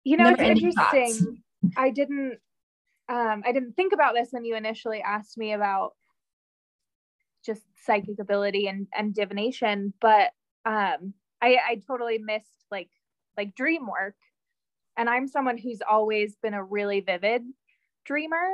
[0.05, 1.23] you know it's interesting thoughts.
[1.77, 2.39] i didn't
[3.09, 5.93] um, i didn't think about this when you initially asked me about
[7.49, 10.31] just psychic ability and, and divination but
[10.67, 12.91] um, I, I totally missed like
[13.37, 14.17] like dream work
[14.97, 17.43] and i'm someone who's always been a really vivid
[18.05, 18.49] dreamer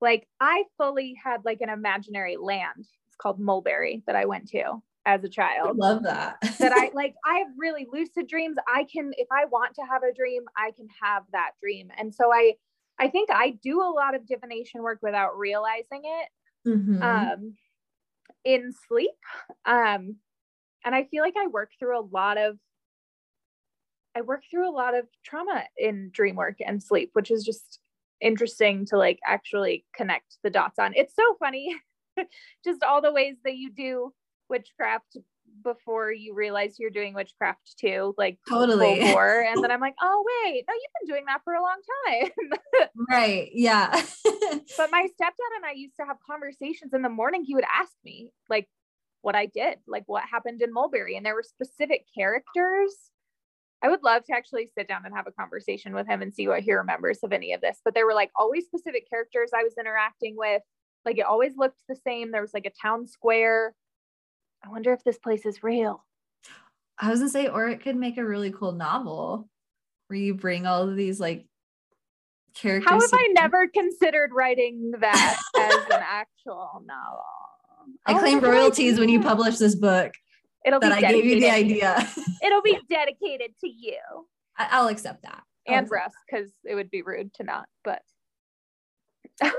[0.00, 4.82] like i fully had like an imaginary land It's called Mulberry that I went to
[5.06, 5.68] as a child.
[5.68, 6.36] I love that.
[6.58, 8.56] that I like I have really lucid dreams.
[8.68, 11.88] I can if I want to have a dream, I can have that dream.
[11.98, 12.54] And so I
[12.98, 16.68] I think I do a lot of divination work without realizing it.
[16.68, 17.02] Mm-hmm.
[17.02, 17.54] Um
[18.44, 19.10] in sleep.
[19.64, 20.16] Um
[20.84, 22.58] and I feel like I work through a lot of
[24.16, 27.78] I work through a lot of trauma in dream work and sleep, which is just
[28.20, 30.92] interesting to like actually connect the dots on.
[30.94, 31.74] It's so funny
[32.64, 34.12] just all the ways that you do
[34.48, 35.16] witchcraft
[35.62, 39.00] before you realize you're doing witchcraft too, like totally.
[39.00, 41.80] Before, and then I'm like, oh wait, no, you've been doing that for a long
[42.06, 42.88] time.
[43.10, 43.50] right.
[43.52, 43.90] Yeah.
[44.76, 47.44] but my stepdad and I used to have conversations in the morning.
[47.44, 48.68] He would ask me like
[49.22, 52.94] what I did, like what happened in Mulberry, and there were specific characters.
[53.82, 56.46] I would love to actually sit down and have a conversation with him and see
[56.46, 57.78] what he remembers of any of this.
[57.84, 60.62] But there were like always specific characters I was interacting with
[61.04, 62.30] like it always looked the same.
[62.30, 63.74] There was like a town square.
[64.64, 66.04] I wonder if this place is real.
[66.98, 69.48] I was gonna say, or it could make a really cool novel
[70.08, 71.46] where you bring all of these like
[72.54, 72.88] characters.
[72.88, 77.24] How have I never considered writing that as an actual novel?
[78.06, 80.12] I oh, claim oh, royalties when you publish this book.
[80.64, 82.06] It'll that be I gave you the idea.
[82.44, 83.96] It'll be dedicated to you
[84.58, 85.42] I- I'll accept that.
[85.66, 87.66] I'll and accept Russ because it would be rude to not.
[87.82, 88.02] But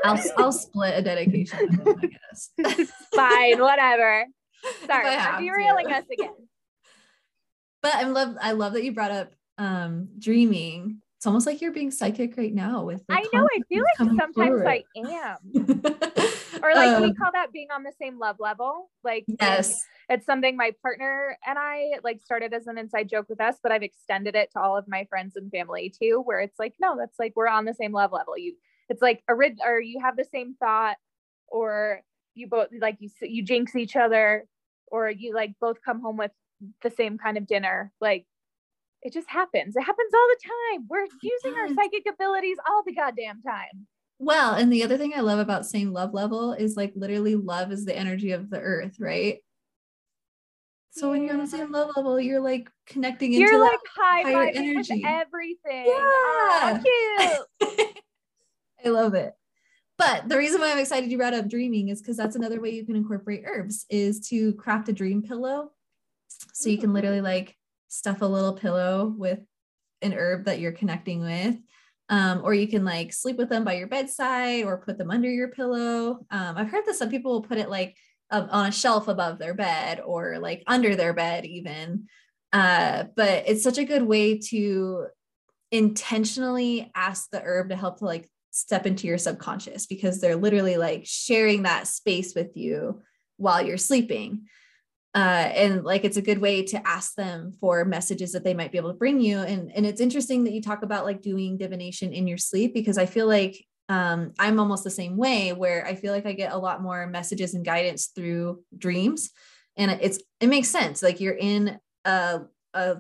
[0.04, 1.82] I'll I'll split a dedication.
[1.88, 2.86] I guess.
[3.16, 4.26] fine, whatever.
[4.88, 5.96] Sorry, I'm derailing to.
[5.96, 6.34] us again.
[7.84, 11.02] But I love I love that you brought up um dreaming.
[11.18, 13.44] It's almost like you're being psychic right now with I know.
[13.44, 14.68] I feel like sometimes forward.
[14.68, 15.38] I am.
[16.64, 18.92] Or like we Um, call that being on the same love level.
[19.04, 19.84] Like yes.
[20.10, 23.72] it's something my partner and I like started as an inside joke with us, but
[23.72, 26.96] I've extended it to all of my friends and family too, where it's like, no,
[26.98, 28.38] that's like we're on the same love level.
[28.38, 28.54] You,
[28.90, 30.98] it's like a or you have the same thought,
[31.48, 32.02] or
[32.36, 34.46] you both like you you jinx each other,
[34.92, 36.32] or you like both come home with
[36.84, 37.92] the same kind of dinner.
[38.00, 38.26] Like
[39.02, 39.76] it just happens.
[39.76, 40.88] It happens all the time.
[40.88, 43.88] We're using our psychic abilities all the goddamn time.
[44.20, 47.72] Well, and the other thing I love about same love level is like literally love
[47.72, 49.40] is the energy of the earth, right?
[50.92, 54.22] So when you're on the same love level, you're like connecting into You're like high
[54.22, 55.02] higher energy.
[55.06, 55.88] everything.
[55.88, 57.98] Aw, cute.
[58.86, 59.34] I love it.
[60.02, 62.72] But the reason why I'm excited you brought up dreaming is because that's another way
[62.72, 65.70] you can incorporate herbs is to craft a dream pillow.
[66.54, 67.56] So you can literally like
[67.88, 69.42] stuff a little pillow with
[70.02, 71.56] an herb that you're connecting with.
[72.10, 75.30] Um, or you can like sleep with them by your bedside or put them under
[75.30, 76.26] your pillow.
[76.32, 77.96] Um, I've heard that some people will put it like
[78.32, 82.08] uh, on a shelf above their bed or like under their bed, even.
[82.52, 85.06] Uh, but it's such a good way to
[85.72, 90.78] intentionally ask the herb to help to like step into your subconscious because they're literally
[90.78, 93.02] like sharing that space with you
[93.38, 94.44] while you're sleeping.
[95.14, 98.72] Uh, and like it's a good way to ask them for messages that they might
[98.72, 99.40] be able to bring you.
[99.40, 102.98] And and it's interesting that you talk about like doing divination in your sleep because
[102.98, 106.54] I feel like um, I'm almost the same way where I feel like I get
[106.54, 109.32] a lot more messages and guidance through dreams,
[109.76, 111.04] and it's it makes sense.
[111.04, 112.42] Like you're in a
[112.74, 112.98] a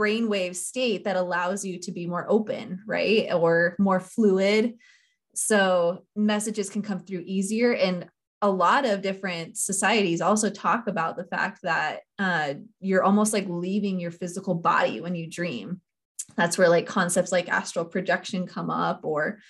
[0.00, 3.28] brainwave state that allows you to be more open, right?
[3.32, 4.74] Or more fluid.
[5.34, 7.74] So messages can come through easier.
[7.74, 8.08] And
[8.42, 13.46] a lot of different societies also talk about the fact that uh, you're almost like
[13.48, 15.82] leaving your physical body when you dream.
[16.36, 19.40] That's where like concepts like astral projection come up, or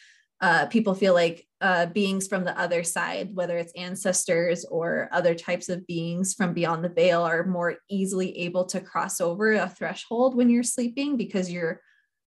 [0.41, 5.35] uh, people feel like uh, beings from the other side, whether it's ancestors or other
[5.35, 9.69] types of beings from beyond the veil, are more easily able to cross over a
[9.69, 11.81] threshold when you're sleeping because you're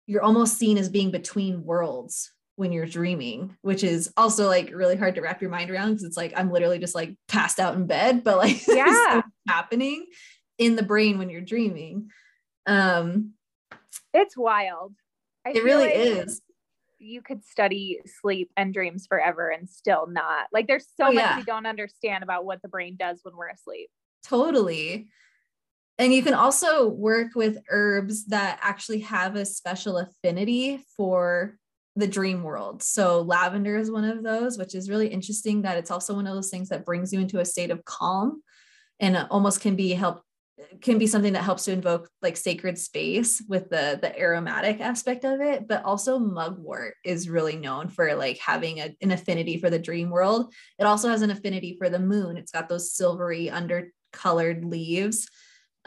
[0.07, 4.97] you're almost seen as being between worlds when you're dreaming, which is also like really
[4.97, 7.75] hard to wrap your mind around because it's like I'm literally just like passed out
[7.75, 9.23] in bed, but like Yeah.
[9.49, 10.07] happening
[10.59, 12.11] in the brain when you're dreaming.
[12.67, 13.33] Um,
[14.13, 14.95] It's wild.
[15.47, 16.43] I it really like is.
[16.99, 20.47] You could study sleep and dreams forever and still not.
[20.53, 21.37] Like there's so Oh, much yeah.
[21.37, 23.91] we don't understand about what the brain does when we're asleep.
[24.25, 25.09] Totally.
[25.99, 31.57] And you can also work with herbs that actually have a special affinity for
[31.95, 32.83] the dream world.
[32.83, 36.35] So lavender is one of those, which is really interesting that it's also one of
[36.35, 38.43] those things that brings you into a state of calm
[38.99, 40.23] and almost can be help
[40.81, 45.25] can be something that helps to invoke like sacred space with the the aromatic aspect
[45.25, 49.69] of it but also mugwort is really known for like having a, an affinity for
[49.69, 50.53] the dream world.
[50.79, 52.37] It also has an affinity for the moon.
[52.37, 55.29] It's got those silvery undercolored leaves.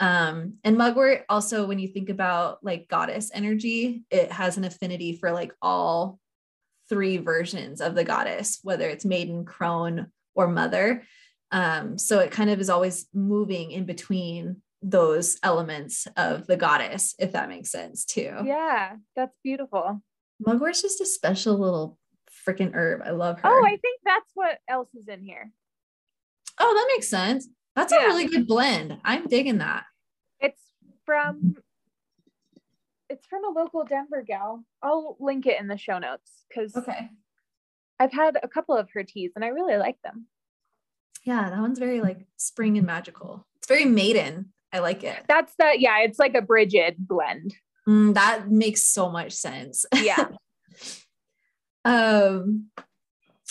[0.00, 5.16] Um and mugwort also when you think about like goddess energy it has an affinity
[5.16, 6.18] for like all
[6.90, 11.04] three versions of the goddess whether it's maiden crone or mother
[11.52, 17.14] um so it kind of is always moving in between those elements of the goddess
[17.18, 20.02] if that makes sense too Yeah, that's beautiful.
[20.46, 21.98] mugwort's just a special little
[22.46, 25.50] freaking herb i love her Oh, I think that's what else is in here.
[26.60, 28.04] oh that makes sense that's Yeah.
[28.04, 29.84] a really good blend i'm digging that
[30.40, 30.62] It's
[31.06, 31.56] from
[33.08, 34.62] it's from a local Denver gal.
[34.82, 37.08] I'll link it in the show notes because okay
[37.98, 40.26] I've had a couple of her teas and I really like them.
[41.24, 45.54] Yeah that one's very like spring and magical it's very maiden i like it That's
[45.58, 47.54] the yeah, it's like a Bridget blend.
[47.88, 50.28] Mm, that makes so much sense Yeah.
[51.84, 52.66] Um,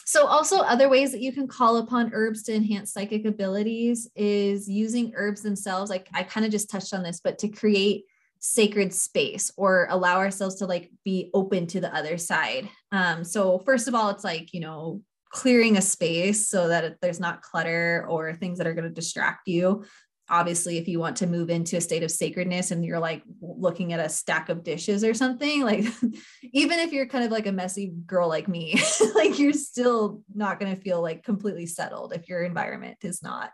[0.06, 4.70] so also other ways that you can call upon herbs to enhance psychic abilities is
[4.70, 5.90] using herbs themselves.
[5.90, 8.04] Like I kind of just touched on this, but to create
[8.40, 12.70] sacred space or allow ourselves to like be open to the other side.
[12.92, 15.02] Um, so first of all, it's like, you know,
[15.32, 19.48] clearing a space so that there's not clutter or things that are going to distract
[19.48, 19.84] you.
[20.30, 23.94] Obviously, if you want to move into a state of sacredness and you're like looking
[23.94, 25.86] at a stack of dishes or something, like
[26.54, 28.80] even if you're kind of like a messy girl like me,
[29.16, 33.52] like you're still not going to feel like completely settled if your environment is not.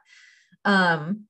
[0.65, 1.25] Um,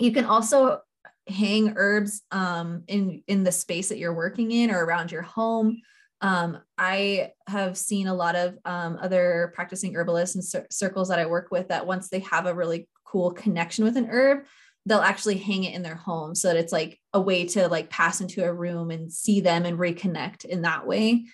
[0.00, 0.80] you can also
[1.28, 5.80] hang herbs um, in in the space that you're working in or around your home.
[6.24, 11.18] Um, I have seen a lot of um, other practicing herbalists and cir- circles that
[11.18, 14.46] I work with that once they have a really cool connection with an herb,
[14.86, 17.90] they'll actually hang it in their home so that it's like a way to like
[17.90, 21.26] pass into a room and see them and reconnect in that way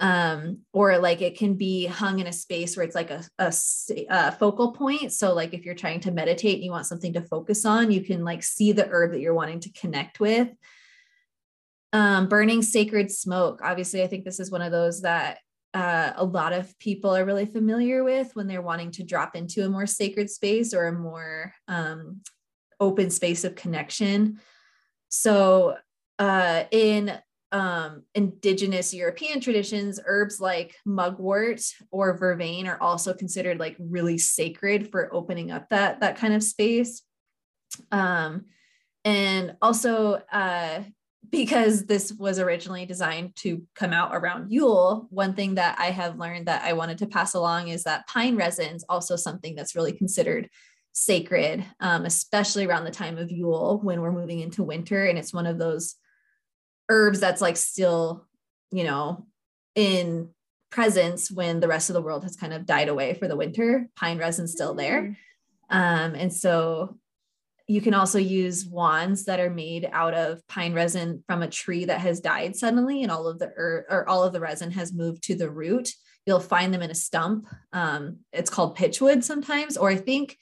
[0.00, 3.52] um, or like it can be hung in a space where it's like a, a,
[4.08, 5.12] a, focal point.
[5.12, 8.02] So like if you're trying to meditate and you want something to focus on, you
[8.02, 10.48] can like see the herb that you're wanting to connect with.
[11.92, 13.60] Um, burning sacred smoke.
[13.64, 15.38] Obviously, I think this is one of those that
[15.74, 19.64] uh, a lot of people are really familiar with when they're wanting to drop into
[19.64, 22.20] a more sacred space or a more um,
[22.80, 24.40] open space of connection.
[25.08, 25.76] So
[26.18, 27.12] uh, in
[27.52, 34.90] um, indigenous European traditions, herbs like mugwort or vervain are also considered like really sacred
[34.90, 37.02] for opening up that that kind of space.
[37.90, 38.46] Um,
[39.04, 40.82] and also uh,
[41.30, 46.18] because this was originally designed to come out around Yule, one thing that I have
[46.18, 49.76] learned that I wanted to pass along is that pine resin is also something that's
[49.76, 50.48] really considered
[50.92, 55.06] sacred, um, especially around the time of Yule when we're moving into winter.
[55.06, 55.94] And it's one of those
[56.88, 58.26] herbs that's like still,
[58.72, 59.26] you know,
[59.74, 60.30] in
[60.70, 63.88] presence when the rest of the world has kind of died away for the winter.
[63.96, 65.02] Pine resin's still there.
[65.02, 65.16] Mm.
[65.70, 66.98] Um, and so
[67.70, 71.84] you can also use wands that are made out of pine resin from a tree
[71.84, 74.92] that has died suddenly and all of the er- or all of the resin has
[74.92, 75.92] moved to the root.
[76.26, 77.46] You'll find them in a stump.
[77.72, 80.36] Um, it's called pitchwood sometimes, or I think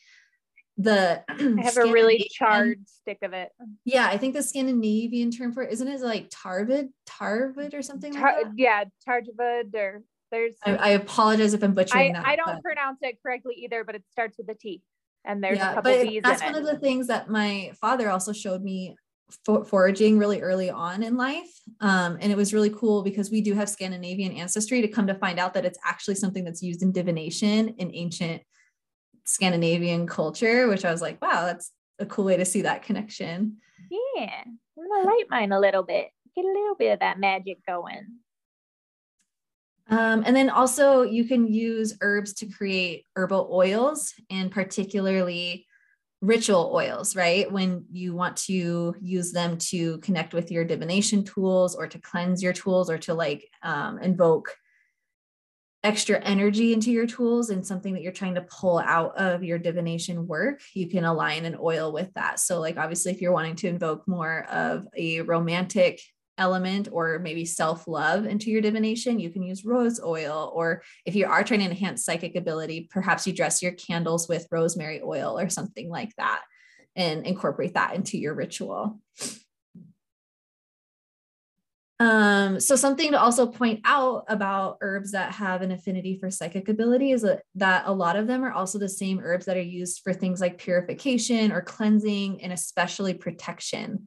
[0.78, 3.50] the I have a really charred stick of it.
[3.84, 8.14] Yeah, I think the Scandinavian term for it isn't it like tarvid, tarvid or something
[8.14, 8.52] Tar- like that?
[8.56, 12.26] Yeah, tarvid or there's I, I, apologize if I'm butchering I, that.
[12.26, 12.62] I don't but...
[12.62, 14.82] pronounce it correctly either, but it starts with a T.
[15.28, 16.58] And there's yeah, a couple but That's one it.
[16.58, 18.96] of the things that my father also showed me
[19.44, 21.50] for- foraging really early on in life.
[21.80, 25.14] Um, and it was really cool because we do have Scandinavian ancestry to come to
[25.14, 28.42] find out that it's actually something that's used in divination in ancient
[29.24, 33.58] Scandinavian culture, which I was like, wow, that's a cool way to see that connection.
[33.90, 37.58] Yeah, I'm gonna light mine a little bit, get a little bit of that magic
[37.66, 38.06] going.
[39.90, 45.66] Um, and then also you can use herbs to create herbal oils and particularly
[46.20, 47.50] ritual oils, right?
[47.50, 52.42] When you want to use them to connect with your divination tools or to cleanse
[52.42, 54.54] your tools or to like um, invoke
[55.84, 59.58] extra energy into your tools and something that you're trying to pull out of your
[59.58, 62.40] divination work, you can align an oil with that.
[62.40, 66.00] So, like, obviously, if you're wanting to invoke more of a romantic
[66.38, 70.52] element or maybe self love into your divination, you can use rose oil.
[70.54, 74.46] Or if you are trying to enhance psychic ability, perhaps you dress your candles with
[74.50, 76.42] rosemary oil or something like that
[76.96, 79.00] and incorporate that into your ritual.
[82.00, 86.68] Um, so something to also point out about herbs that have an affinity for psychic
[86.68, 89.60] ability is that, that a lot of them are also the same herbs that are
[89.60, 94.06] used for things like purification or cleansing and especially protection.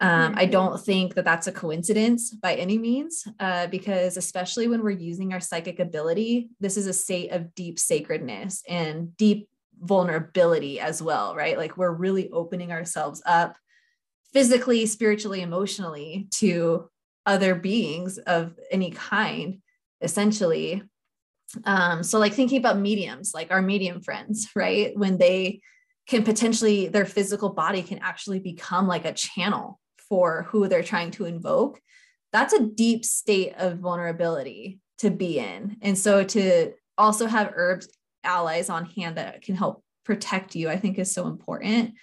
[0.00, 0.38] Um, mm-hmm.
[0.38, 4.90] I don't think that that's a coincidence by any means, uh, because especially when we're
[4.90, 9.48] using our psychic ability, this is a state of deep sacredness and deep
[9.80, 11.56] vulnerability as well, right?
[11.56, 13.56] Like we're really opening ourselves up
[14.32, 16.90] physically, spiritually, emotionally to
[17.24, 19.62] other beings of any kind,
[20.00, 20.82] essentially.
[21.64, 24.96] Um, so, like thinking about mediums, like our medium friends, right?
[24.96, 25.60] When they
[26.08, 29.80] can potentially, their physical body can actually become like a channel
[30.14, 31.80] for who they're trying to invoke.
[32.32, 35.76] That's a deep state of vulnerability to be in.
[35.82, 37.88] And so, to also have herbs
[38.22, 41.94] allies on hand that can help protect you, I think is so important.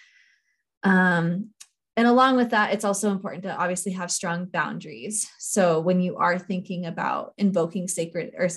[0.83, 1.51] Um,
[1.95, 5.29] and along with that, it's also important to obviously have strong boundaries.
[5.39, 8.49] So when you are thinking about invoking sacred or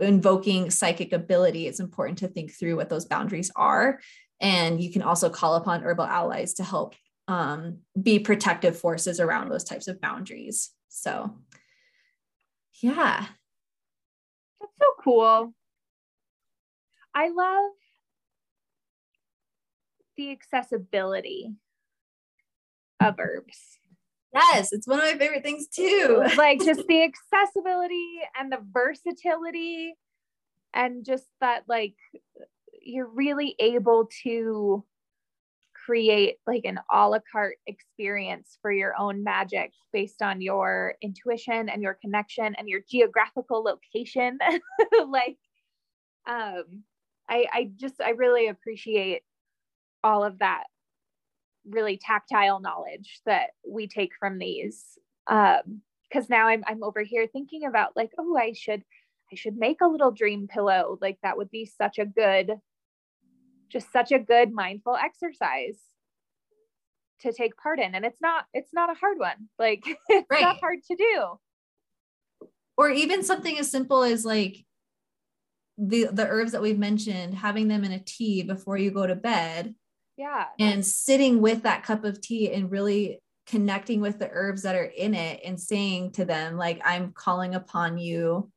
[0.00, 3.98] invoking psychic ability, it's important to think through what those boundaries are.
[4.40, 6.94] And you can also call upon herbal allies to help
[7.28, 10.70] um, be protective forces around those types of boundaries.
[10.88, 11.36] So,
[12.80, 13.26] yeah.
[14.60, 15.54] That's so cool.
[17.14, 17.72] I love
[20.16, 21.52] the accessibility
[23.00, 23.78] of herbs.
[24.34, 26.22] Yes, it's one of my favorite things too.
[26.36, 29.94] like just the accessibility and the versatility
[30.74, 31.94] and just that like
[32.82, 34.84] you're really able to
[35.86, 41.68] create like an a la carte experience for your own magic based on your intuition
[41.68, 44.36] and your connection and your geographical location
[45.08, 45.38] like
[46.26, 46.82] um
[47.28, 49.22] i i just i really appreciate
[50.02, 50.64] all of that
[51.68, 54.98] really tactile knowledge that we take from these.
[55.26, 58.82] Um, because now I'm I'm over here thinking about like, oh, I should
[59.32, 60.98] I should make a little dream pillow.
[61.00, 62.52] Like that would be such a good,
[63.68, 65.78] just such a good mindful exercise
[67.20, 67.94] to take part in.
[67.94, 69.48] And it's not, it's not a hard one.
[69.58, 70.42] Like it's right.
[70.42, 72.48] not hard to do.
[72.76, 74.64] Or even something as simple as like
[75.78, 79.14] the the herbs that we've mentioned, having them in a tea before you go to
[79.14, 79.74] bed.
[80.18, 80.46] Yeah.
[80.58, 84.84] And sitting with that cup of tea and really connecting with the herbs that are
[84.84, 88.50] in it and saying to them like i'm calling upon you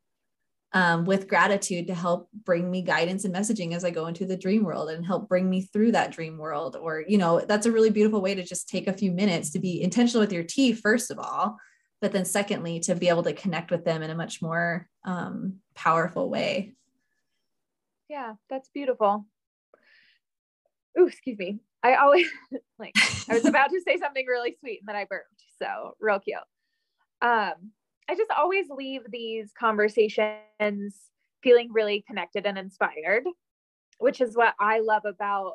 [0.73, 4.37] um, with gratitude to help bring me guidance and messaging as I go into the
[4.37, 6.75] dream world and help bring me through that dream world.
[6.79, 9.59] Or, you know, that's a really beautiful way to just take a few minutes to
[9.59, 11.57] be intentional with your tea, first of all,
[12.01, 15.55] but then secondly, to be able to connect with them in a much more um,
[15.73, 16.75] powerful way.
[18.07, 19.25] Yeah, that's beautiful.
[20.97, 21.59] Oh, excuse me.
[21.81, 22.27] I always
[22.79, 22.93] like,
[23.29, 25.43] I was about to say something really sweet and then I burped.
[25.57, 26.37] So, real cute.
[27.21, 27.71] Um,
[28.09, 30.95] I just always leave these conversations
[31.43, 33.23] feeling really connected and inspired,
[33.99, 35.53] which is what I love about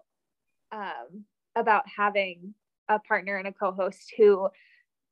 [0.70, 1.24] um,
[1.57, 2.55] about having
[2.88, 4.48] a partner and a co-host who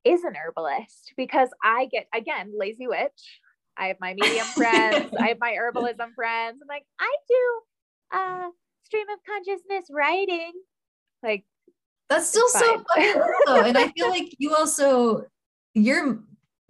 [0.05, 3.40] is an herbalist because I get again lazy witch.
[3.76, 6.61] I have my medium friends, I have my herbalism friends.
[6.62, 7.61] I'm like, I do
[8.14, 8.49] uh
[8.84, 10.53] stream of consciousness writing.
[11.24, 11.45] Like
[12.09, 13.66] that's still so fun.
[13.66, 15.24] and I feel like you also
[15.74, 16.20] you're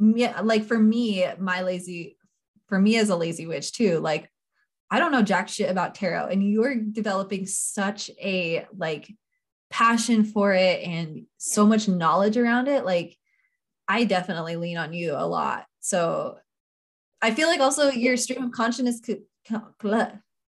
[0.03, 2.16] yeah, like for me, my lazy,
[2.68, 4.28] for me as a lazy witch too, like
[4.90, 9.09] I don't know jack shit about tarot, and you're developing such a like
[9.70, 12.84] passion for it and so much knowledge around it.
[12.84, 13.16] Like
[13.88, 15.66] I definitely lean on you a lot.
[15.80, 16.38] So
[17.20, 19.22] I feel like also your stream of consciousness could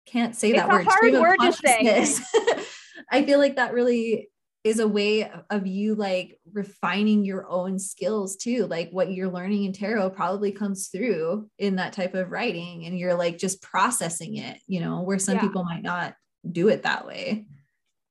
[0.06, 0.92] can't say that it's word.
[0.92, 2.22] stream of consciousness.
[3.12, 4.30] I feel like that really
[4.64, 9.64] is a way of you like refining your own skills too like what you're learning
[9.64, 14.36] in tarot probably comes through in that type of writing and you're like just processing
[14.36, 15.42] it you know where some yeah.
[15.42, 16.14] people might not
[16.50, 17.46] do it that way.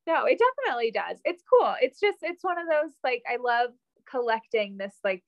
[0.06, 1.18] No it definitely does.
[1.24, 1.74] It's cool.
[1.80, 3.70] It's just it's one of those like i love
[4.10, 5.22] collecting this like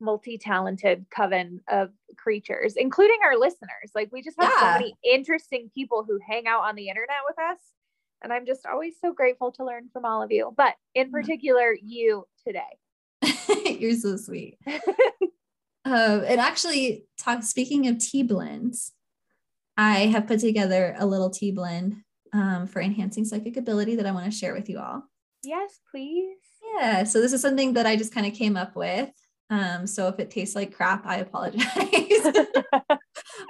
[0.00, 3.90] multi-talented coven of creatures including our listeners.
[3.94, 4.60] Like we just have yeah.
[4.60, 7.58] so many interesting people who hang out on the internet with us
[8.24, 11.76] and I'm just always so grateful to learn from all of you, but in particular,
[11.80, 12.62] you today.
[13.78, 14.58] You're so sweet.
[15.84, 18.92] um, and actually, talk speaking of tea blends,
[19.76, 21.96] I have put together a little tea blend
[22.32, 25.04] um, for enhancing psychic ability that I want to share with you all.
[25.44, 26.38] Yes, please.
[26.76, 27.04] Yeah.
[27.04, 29.10] So this is something that I just kind of came up with.
[29.50, 31.66] Um, so if it tastes like crap, I apologize,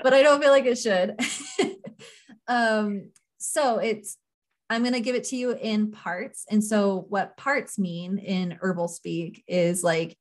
[0.03, 1.15] but I don't feel like it should.
[2.49, 4.19] um, so it's
[4.75, 6.45] I'm going to give it to you in parts.
[6.51, 10.17] And so, what parts mean in herbal speak is like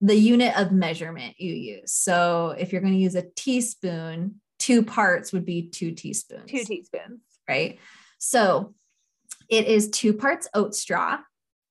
[0.00, 1.92] the unit of measurement you use.
[1.92, 6.50] So, if you're going to use a teaspoon, two parts would be two teaspoons.
[6.50, 7.20] Two teaspoons.
[7.48, 7.78] Right.
[8.18, 8.74] So,
[9.48, 11.18] it is two parts oat straw.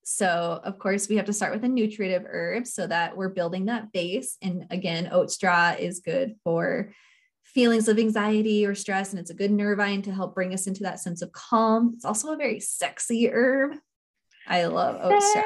[0.04, 3.66] So, of course, we have to start with a nutritive herb so that we're building
[3.66, 4.36] that base.
[4.42, 6.92] And again, oat straw is good for
[7.54, 10.82] feelings of anxiety or stress, and it's a good nervine to help bring us into
[10.82, 11.92] that sense of calm.
[11.94, 13.76] It's also a very sexy herb.
[14.46, 15.42] I love oat straw.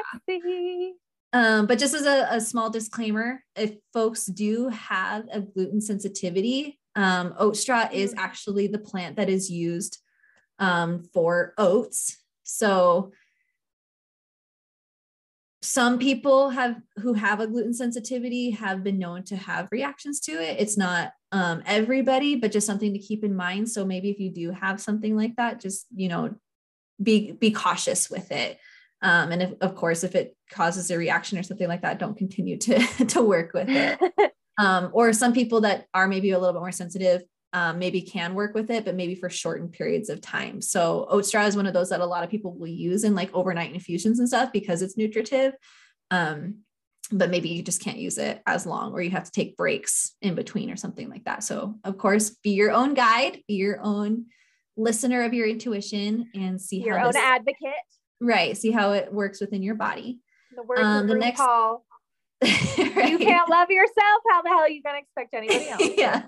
[1.31, 6.79] Um, but just as a, a, small disclaimer, if folks do have a gluten sensitivity,
[6.95, 8.17] um, oat straw is mm.
[8.17, 9.99] actually the plant that is used
[10.57, 12.17] um, for oats.
[12.43, 13.11] So
[15.61, 20.31] some people have who have a gluten sensitivity have been known to have reactions to
[20.31, 20.57] it.
[20.59, 23.69] It's not um, everybody, but just something to keep in mind.
[23.69, 26.35] So maybe if you do have something like that, just you know,
[27.01, 28.59] be be cautious with it.
[29.01, 32.17] Um, and if, of course, if it causes a reaction or something like that, don't
[32.17, 33.99] continue to to work with it.
[34.59, 37.23] Um, or some people that are maybe a little bit more sensitive
[37.53, 40.61] um, maybe can work with it, but maybe for shortened periods of time.
[40.61, 43.15] So oat straw is one of those that a lot of people will use in
[43.15, 45.53] like overnight infusions and stuff because it's nutritive.
[46.11, 46.59] Um,
[47.11, 50.15] but maybe you just can't use it as long or you have to take breaks
[50.21, 51.43] in between or something like that.
[51.43, 54.25] So, of course, be your own guide, be your own
[54.77, 57.73] listener of your intuition and see how your how own this, advocate.
[58.21, 58.57] Right.
[58.57, 60.19] See how it works within your body.
[60.55, 61.85] The words um, the next call.
[62.41, 63.09] right?
[63.09, 64.21] You can't love yourself.
[64.29, 65.97] How the hell are you going to expect anybody else?
[65.97, 66.23] yeah.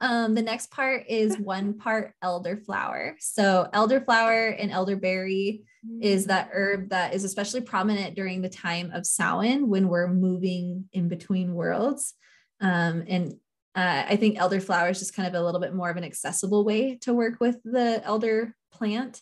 [0.00, 3.14] Um, the next part is one part elderflower.
[3.20, 5.64] So elderflower and elderberry
[6.00, 10.88] is that herb that is especially prominent during the time of Samhain when we're moving
[10.92, 12.14] in between worlds.
[12.60, 13.34] Um, and
[13.74, 16.64] uh, I think elderflower is just kind of a little bit more of an accessible
[16.64, 19.20] way to work with the elder plant.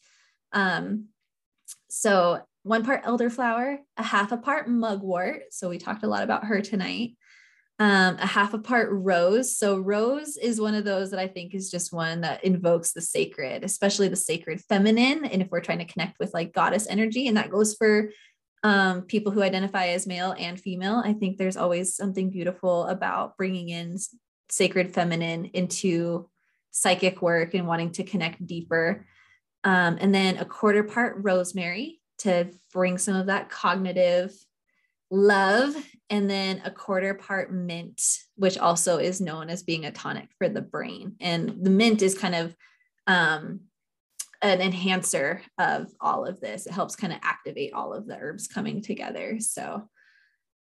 [0.53, 1.07] Um,
[1.89, 5.45] so one part elderflower, a half a part mugwort.
[5.51, 7.17] So we talked a lot about her tonight.
[7.79, 9.57] Um, a half a part rose.
[9.57, 13.01] So rose is one of those that I think is just one that invokes the
[13.01, 15.25] sacred, especially the sacred feminine.
[15.25, 18.11] And if we're trying to connect with like goddess energy, and that goes for
[18.63, 23.37] um, people who identify as male and female, I think there's always something beautiful about
[23.37, 23.97] bringing in
[24.49, 26.29] sacred feminine into
[26.71, 29.07] psychic work and wanting to connect deeper.
[29.65, 34.33] Um, and then a quarter part rosemary to bring some of that cognitive
[35.13, 35.77] love.
[36.11, 38.03] And then a quarter part mint,
[38.37, 41.17] which also is known as being a tonic for the brain.
[41.21, 42.57] And the mint is kind of
[43.07, 43.61] um,
[44.41, 46.67] an enhancer of all of this.
[46.67, 49.37] It helps kind of activate all of the herbs coming together.
[49.39, 49.89] So,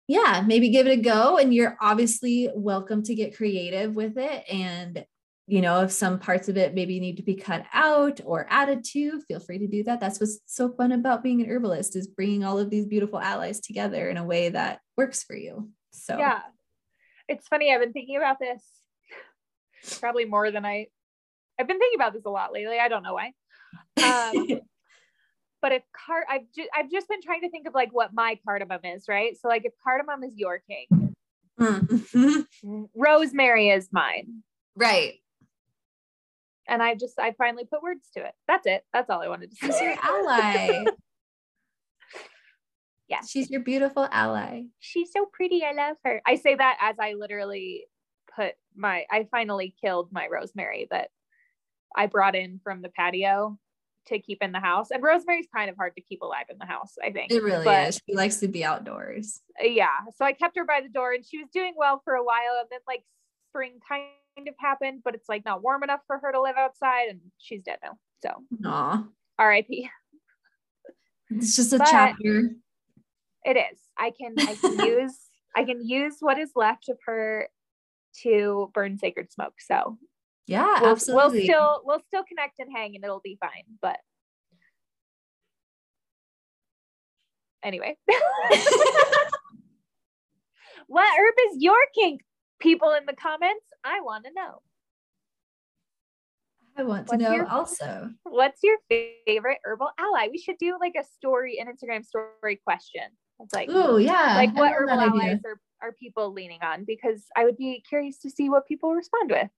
[0.08, 1.38] yeah, maybe give it a go.
[1.38, 5.06] And you're obviously welcome to get creative with it and
[5.50, 8.84] you know, if some parts of it maybe need to be cut out or added
[8.84, 10.00] to, feel free to do that.
[10.00, 13.60] That's what's so fun about being an herbalist is bringing all of these beautiful allies
[13.60, 15.72] together in a way that works for you.
[15.92, 16.42] So yeah,
[17.28, 17.74] it's funny.
[17.74, 18.62] I've been thinking about this
[20.00, 20.86] probably more than I.
[21.60, 22.78] I've been thinking about this a lot lately.
[22.78, 23.34] I don't know why.
[24.04, 24.48] Um,
[25.64, 28.38] but if card, I've just I've just been trying to think of like what my
[28.46, 29.36] cardamom is, right?
[29.42, 31.16] So like if cardamom is your king,
[31.60, 32.82] mm-hmm.
[32.96, 34.44] rosemary is mine.
[34.76, 35.16] Right
[36.70, 38.34] and I just I finally put words to it.
[38.48, 38.84] That's it.
[38.94, 39.68] That's all I wanted to say.
[39.68, 40.86] She's your ally.
[43.10, 43.22] yeah.
[43.28, 44.64] She's your beautiful ally.
[44.80, 45.64] She's so pretty.
[45.64, 46.22] I love her.
[46.26, 47.86] I say that as I literally
[48.36, 51.10] put my I finally killed my rosemary that
[51.96, 53.58] I brought in from the patio
[54.08, 54.92] to keep in the house.
[54.92, 57.32] And rosemary's kind of hard to keep alive in the house, I think.
[57.32, 58.02] It really but, is.
[58.08, 59.42] She likes to be outdoors.
[59.62, 59.88] Yeah.
[60.16, 62.60] So I kept her by the door and she was doing well for a while.
[62.60, 63.04] And then like
[63.50, 64.04] spring kind
[64.48, 67.64] of happened, but it's like not warm enough for her to live outside, and she's
[67.64, 67.98] dead now.
[68.24, 68.30] So,
[68.64, 69.08] Aww.
[69.38, 69.90] R.I.P.
[71.30, 72.52] It's just a but chapter.
[73.46, 73.80] It is.
[73.98, 75.18] I can I can use
[75.56, 77.48] I can use what is left of her
[78.24, 79.54] to burn sacred smoke.
[79.60, 79.98] So
[80.48, 81.40] yeah, we'll, absolutely.
[81.40, 83.64] We'll still we'll still connect and hang, and it'll be fine.
[83.82, 83.98] But
[87.64, 87.98] anyway.
[90.88, 92.22] what herb is your kink?
[92.60, 94.62] People in the comments, I want to know.
[96.78, 98.10] I want to what's know your, also.
[98.24, 100.30] What's your favorite herbal ally?
[100.32, 103.04] We should do like a story, an Instagram story question.
[103.42, 106.86] It's like, oh yeah, like what herbal allies are, are people leaning on?
[106.86, 109.50] Because I would be curious to see what people respond with.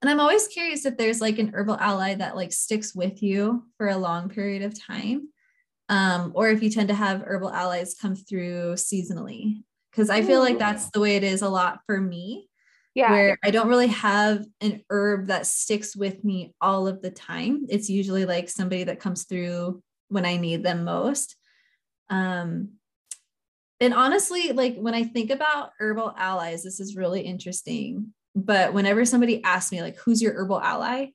[0.00, 3.64] And I'm always curious if there's like an herbal ally that like sticks with you
[3.76, 5.28] for a long period of time.
[5.88, 9.62] Um, or if you tend to have herbal allies come through seasonally
[9.92, 12.48] because I feel like that's the way it is a lot for me.
[12.94, 13.10] Yeah.
[13.10, 17.66] Where I don't really have an herb that sticks with me all of the time.
[17.68, 21.36] It's usually like somebody that comes through when I need them most.
[22.10, 22.72] Um,
[23.80, 28.12] and honestly, like when I think about herbal allies, this is really interesting.
[28.34, 31.08] But whenever somebody asks me, like, who's your herbal ally?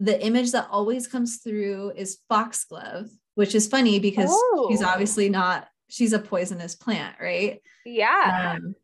[0.00, 4.68] The image that always comes through is foxglove, which is funny because oh.
[4.70, 7.60] she's obviously not she's a poisonous plant, right?
[7.84, 8.56] Yeah.
[8.56, 8.74] Um,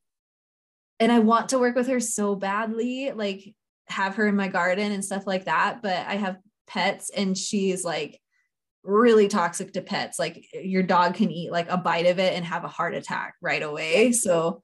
[1.00, 3.54] and I want to work with her so badly, like
[3.86, 5.82] have her in my garden and stuff like that.
[5.82, 8.20] But I have pets and she's like
[8.84, 10.18] really toxic to pets.
[10.18, 13.34] Like your dog can eat like a bite of it and have a heart attack
[13.40, 14.12] right away.
[14.12, 14.62] So,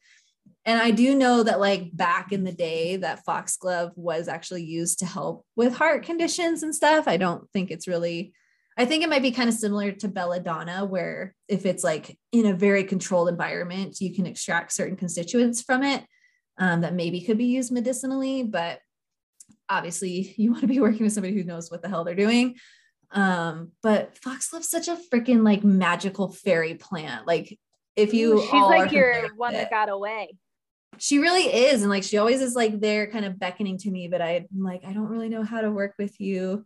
[0.64, 5.00] and I do know that like back in the day that foxglove was actually used
[5.00, 7.08] to help with heart conditions and stuff.
[7.08, 8.32] I don't think it's really
[8.78, 12.46] I think it might be kind of similar to belladonna, where if it's like in
[12.46, 16.04] a very controlled environment, you can extract certain constituents from it
[16.58, 18.44] um, that maybe could be used medicinally.
[18.44, 18.78] But
[19.68, 22.54] obviously, you want to be working with somebody who knows what the hell they're doing.
[23.10, 27.26] Um, but foxglove's such a freaking like magical fairy plant.
[27.26, 27.58] Like
[27.96, 30.36] if you, she's like your one that got away.
[30.98, 34.06] She really is, and like she always is like there, kind of beckoning to me.
[34.06, 36.64] But I'm like, I don't really know how to work with you,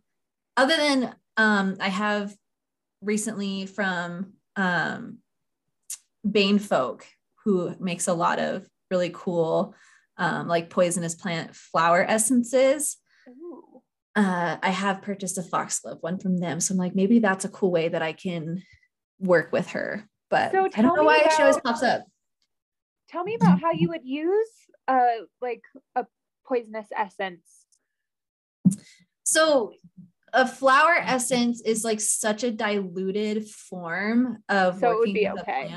[0.57, 2.33] other than um, I have
[3.01, 5.19] recently from um,
[6.29, 7.05] Bane Folk,
[7.43, 9.75] who makes a lot of really cool,
[10.17, 12.97] um, like poisonous plant flower essences.
[14.15, 16.59] Uh, I have purchased a foxglove one from them.
[16.59, 18.61] So I'm like, maybe that's a cool way that I can
[19.19, 20.07] work with her.
[20.29, 22.03] But so I don't know why about, she always pops up.
[23.09, 24.49] Tell me about how you would use
[24.87, 25.61] uh like
[25.95, 26.05] a
[26.45, 27.65] poisonous essence.
[29.23, 29.73] So
[30.33, 35.71] a flower essence is like such a diluted form of so it would be okay.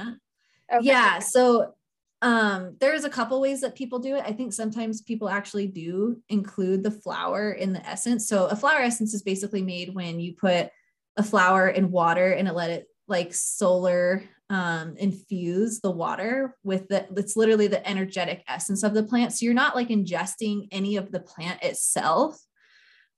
[0.73, 0.81] okay.
[0.81, 1.19] Yeah.
[1.19, 1.75] So
[2.23, 4.25] um there's a couple ways that people do it.
[4.27, 8.27] I think sometimes people actually do include the flower in the essence.
[8.27, 10.71] So a flower essence is basically made when you put
[11.19, 16.87] a flower in water and it let it like solar um infuse the water with
[16.89, 20.97] the it's literally the energetic essence of the plant so you're not like ingesting any
[20.97, 22.46] of the plant itself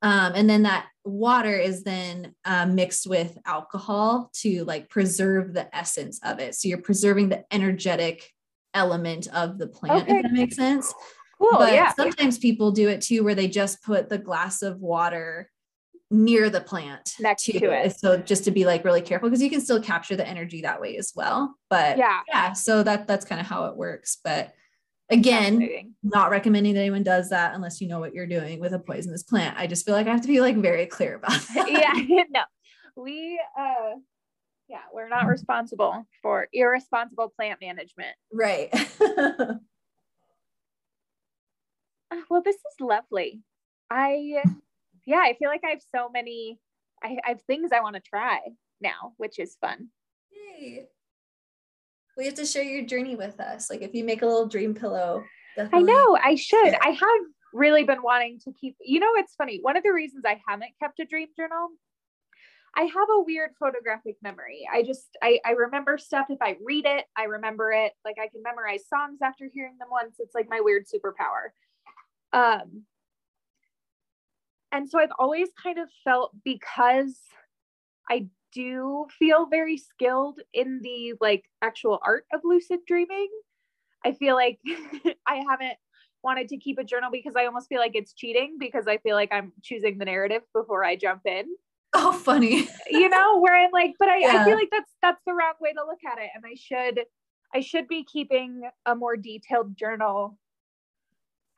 [0.02, 5.74] um, and then that water is then uh, mixed with alcohol to like preserve the
[5.76, 8.32] essence of it so you're preserving the energetic
[8.74, 10.16] element of the plant Okay.
[10.18, 10.92] if that makes sense
[11.40, 11.50] Cool.
[11.58, 11.92] but yeah.
[11.94, 15.50] sometimes people do it too where they just put the glass of water
[16.10, 17.58] near the plant Next too.
[17.60, 17.96] to it.
[17.98, 20.80] so just to be like really careful because you can still capture the energy that
[20.80, 22.20] way as well but Yeah.
[22.28, 24.52] yeah so that that's kind of how it works but
[25.10, 28.78] again not recommending that anyone does that unless you know what you're doing with a
[28.78, 31.70] poisonous plant i just feel like i have to be like very clear about that
[31.70, 32.22] yeah.
[32.30, 32.42] No.
[32.96, 33.94] We uh
[34.68, 38.14] yeah, we're not responsible for irresponsible plant management.
[38.32, 38.68] right
[39.00, 39.54] Uh,
[42.30, 43.42] Well, this is lovely.
[43.90, 44.42] I
[45.06, 46.58] yeah, I feel like I have so many
[47.02, 48.40] I, I have things I want to try
[48.80, 49.88] now, which is fun.
[50.30, 50.86] Yay.
[52.18, 54.74] We have to share your journey with us like if you make a little dream
[54.74, 55.24] pillow
[55.72, 56.74] I know I should.
[56.80, 59.58] I have really been wanting to keep, you know, it's funny.
[59.62, 61.70] One of the reasons I haven't kept a dream journal,
[62.76, 64.68] I have a weird photographic memory.
[64.72, 66.26] I just, I, I remember stuff.
[66.28, 67.92] If I read it, I remember it.
[68.04, 70.16] Like I can memorize songs after hearing them once.
[70.18, 71.50] It's like my weird superpower.
[72.32, 72.84] Um,
[74.70, 77.18] and so I've always kind of felt because
[78.08, 83.28] I do feel very skilled in the like actual art of lucid dreaming.
[84.04, 84.58] I feel like
[85.26, 85.76] I haven't
[86.22, 89.14] wanted to keep a journal because I almost feel like it's cheating because I feel
[89.14, 91.46] like I'm choosing the narrative before I jump in.
[91.94, 95.34] oh funny You know, where I'm like, but I, I feel like that's that's the
[95.34, 96.30] wrong way to look at it.
[96.34, 97.00] And I should
[97.54, 100.38] I should be keeping a more detailed journal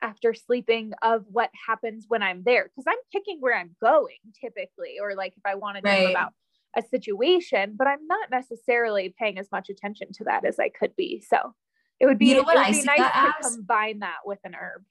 [0.01, 2.63] after sleeping of what happens when I'm there.
[2.65, 6.07] Because I'm picking where I'm going typically, or like if I want to dream Right.
[6.07, 6.33] about
[6.75, 10.95] a situation, but I'm not necessarily paying as much attention to that as I could
[10.95, 11.19] be.
[11.27, 11.53] So
[11.99, 13.55] it would be, You know what I see nice that to as?
[13.55, 14.83] combine that with an herb.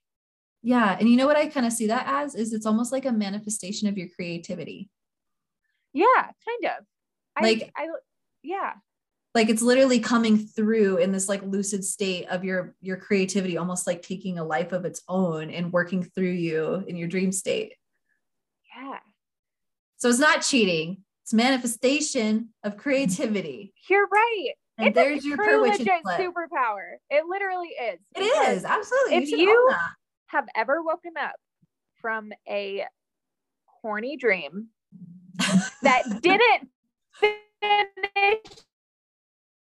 [0.62, 0.96] Yeah.
[0.98, 3.12] And you know what I kind of see that as is it's almost like a
[3.12, 4.90] manifestation of your creativity.
[5.92, 6.84] Yeah, kind of.
[7.42, 7.88] Like- I, I
[8.42, 8.72] yeah,
[9.34, 13.86] Like it's literally coming through in this like lucid state of your your creativity, almost
[13.86, 17.74] like taking a life of its own and working through you in your dream state.
[18.76, 18.98] yeah.
[19.98, 23.72] So it's not cheating, it's manifestation of creativity.
[23.88, 24.50] You're right.
[24.78, 26.94] And it's there's your true per witch legit superpower.
[27.08, 28.00] It literally is.
[28.16, 29.16] It is absolutely.
[29.16, 29.70] if should you-
[30.28, 31.36] Have ever woken up
[32.00, 32.84] from a
[33.66, 34.68] horny dream
[35.82, 36.68] that didn't
[37.14, 37.38] finish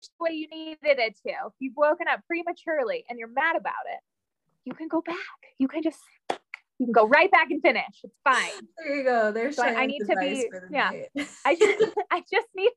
[0.03, 1.31] the way you needed it to.
[1.31, 4.01] If you've woken up prematurely and you're mad about it,
[4.67, 5.17] you can go back.
[5.59, 6.01] You can just
[6.79, 7.85] you can go right back and finish.
[8.05, 8.51] It's fine.
[8.79, 9.33] There you go.
[9.33, 10.91] There's So I- I need to be- yeah.
[11.45, 12.71] I just I just need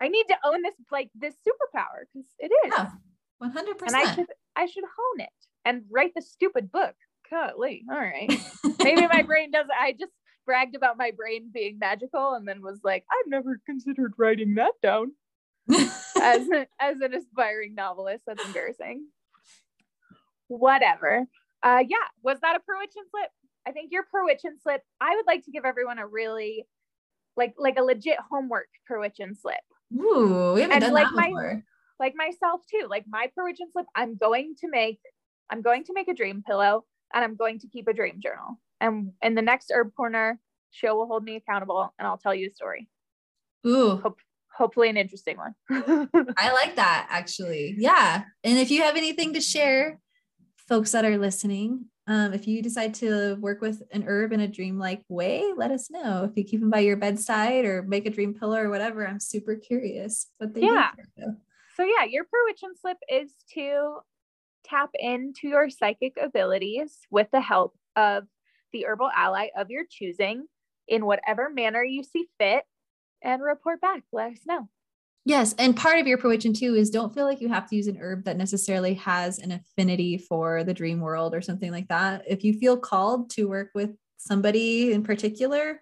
[0.00, 2.72] I need to own this like this superpower because it is.
[2.76, 2.90] Yeah,
[3.38, 4.26] One hundred and I should
[4.56, 5.28] I should hone it
[5.64, 6.94] and write the stupid book.
[7.30, 8.30] Golly, all right.
[8.82, 9.66] Maybe my brain does.
[9.78, 10.12] I just
[10.46, 14.72] bragged about my brain being magical and then was like, I've never considered writing that
[14.82, 15.12] down
[16.20, 16.46] as
[16.78, 18.24] as an aspiring novelist.
[18.26, 19.06] That's embarrassing.
[20.48, 21.24] Whatever.
[21.64, 23.30] Uh, yeah, was that a Perwitchin slip?
[23.66, 24.82] I think your Perwitchin slip.
[25.00, 26.66] I would like to give everyone a really
[27.36, 29.56] like like a legit homework Perwitchin slip
[29.96, 31.64] Ooh, we haven't And done like that my- before.
[31.98, 35.00] like myself too like my origin slip i'm going to make
[35.50, 38.60] i'm going to make a dream pillow and i'm going to keep a dream journal
[38.80, 40.38] and in the next herb corner
[40.70, 42.88] show will hold me accountable and i'll tell you a story
[43.66, 44.18] Ooh, Hope,
[44.56, 45.54] hopefully an interesting one
[46.36, 47.74] I like that actually.
[47.78, 48.22] Yeah.
[48.44, 49.98] And if you have anything to share,
[50.68, 54.48] folks that are listening, um, if you decide to work with an herb in a
[54.48, 56.24] dreamlike way, let us know.
[56.24, 59.20] If you keep them by your bedside or make a dream pillow or whatever, I'm
[59.20, 60.90] super curious what they Yeah.
[61.16, 61.36] do.
[61.76, 63.98] so yeah your perwitchin slip is to
[64.64, 68.24] tap into your psychic abilities with the help of
[68.72, 70.46] the herbal ally of your choosing
[70.88, 72.64] in whatever manner you see fit
[73.22, 74.68] and report back let us know
[75.26, 75.54] Yes.
[75.58, 77.96] And part of your provision too is don't feel like you have to use an
[77.98, 82.24] herb that necessarily has an affinity for the dream world or something like that.
[82.28, 85.80] If you feel called to work with somebody in particular,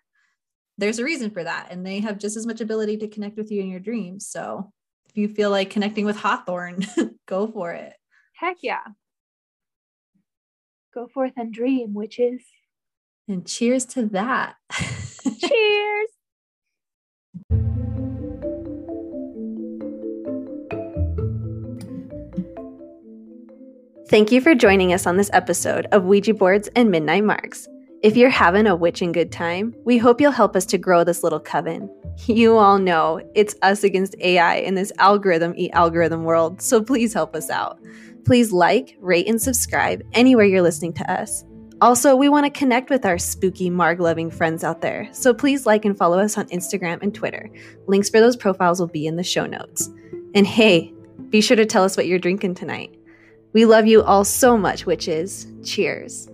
[0.78, 1.68] there's a reason for that.
[1.70, 4.28] And they have just as much ability to connect with you in your dreams.
[4.28, 4.72] So
[5.08, 6.86] if you feel like connecting with Hawthorn,
[7.26, 7.94] go for it.
[8.34, 8.84] heck yeah
[10.94, 12.42] go forth and dream witches
[13.28, 14.54] And cheers to that.
[15.40, 16.08] Cheers.
[24.12, 27.66] Thank you for joining us on this episode of Ouija Boards and Midnight Margs.
[28.02, 31.22] If you're having a witching good time, we hope you'll help us to grow this
[31.22, 31.88] little coven.
[32.26, 37.14] You all know it's us against AI in this algorithm eat algorithm world, so please
[37.14, 37.80] help us out.
[38.26, 41.42] Please like, rate, and subscribe anywhere you're listening to us.
[41.80, 45.64] Also, we want to connect with our spooky Marg loving friends out there, so please
[45.64, 47.50] like and follow us on Instagram and Twitter.
[47.86, 49.88] Links for those profiles will be in the show notes.
[50.34, 50.92] And hey,
[51.30, 52.94] be sure to tell us what you're drinking tonight.
[53.52, 55.46] We love you all so much, witches.
[55.64, 56.31] Cheers.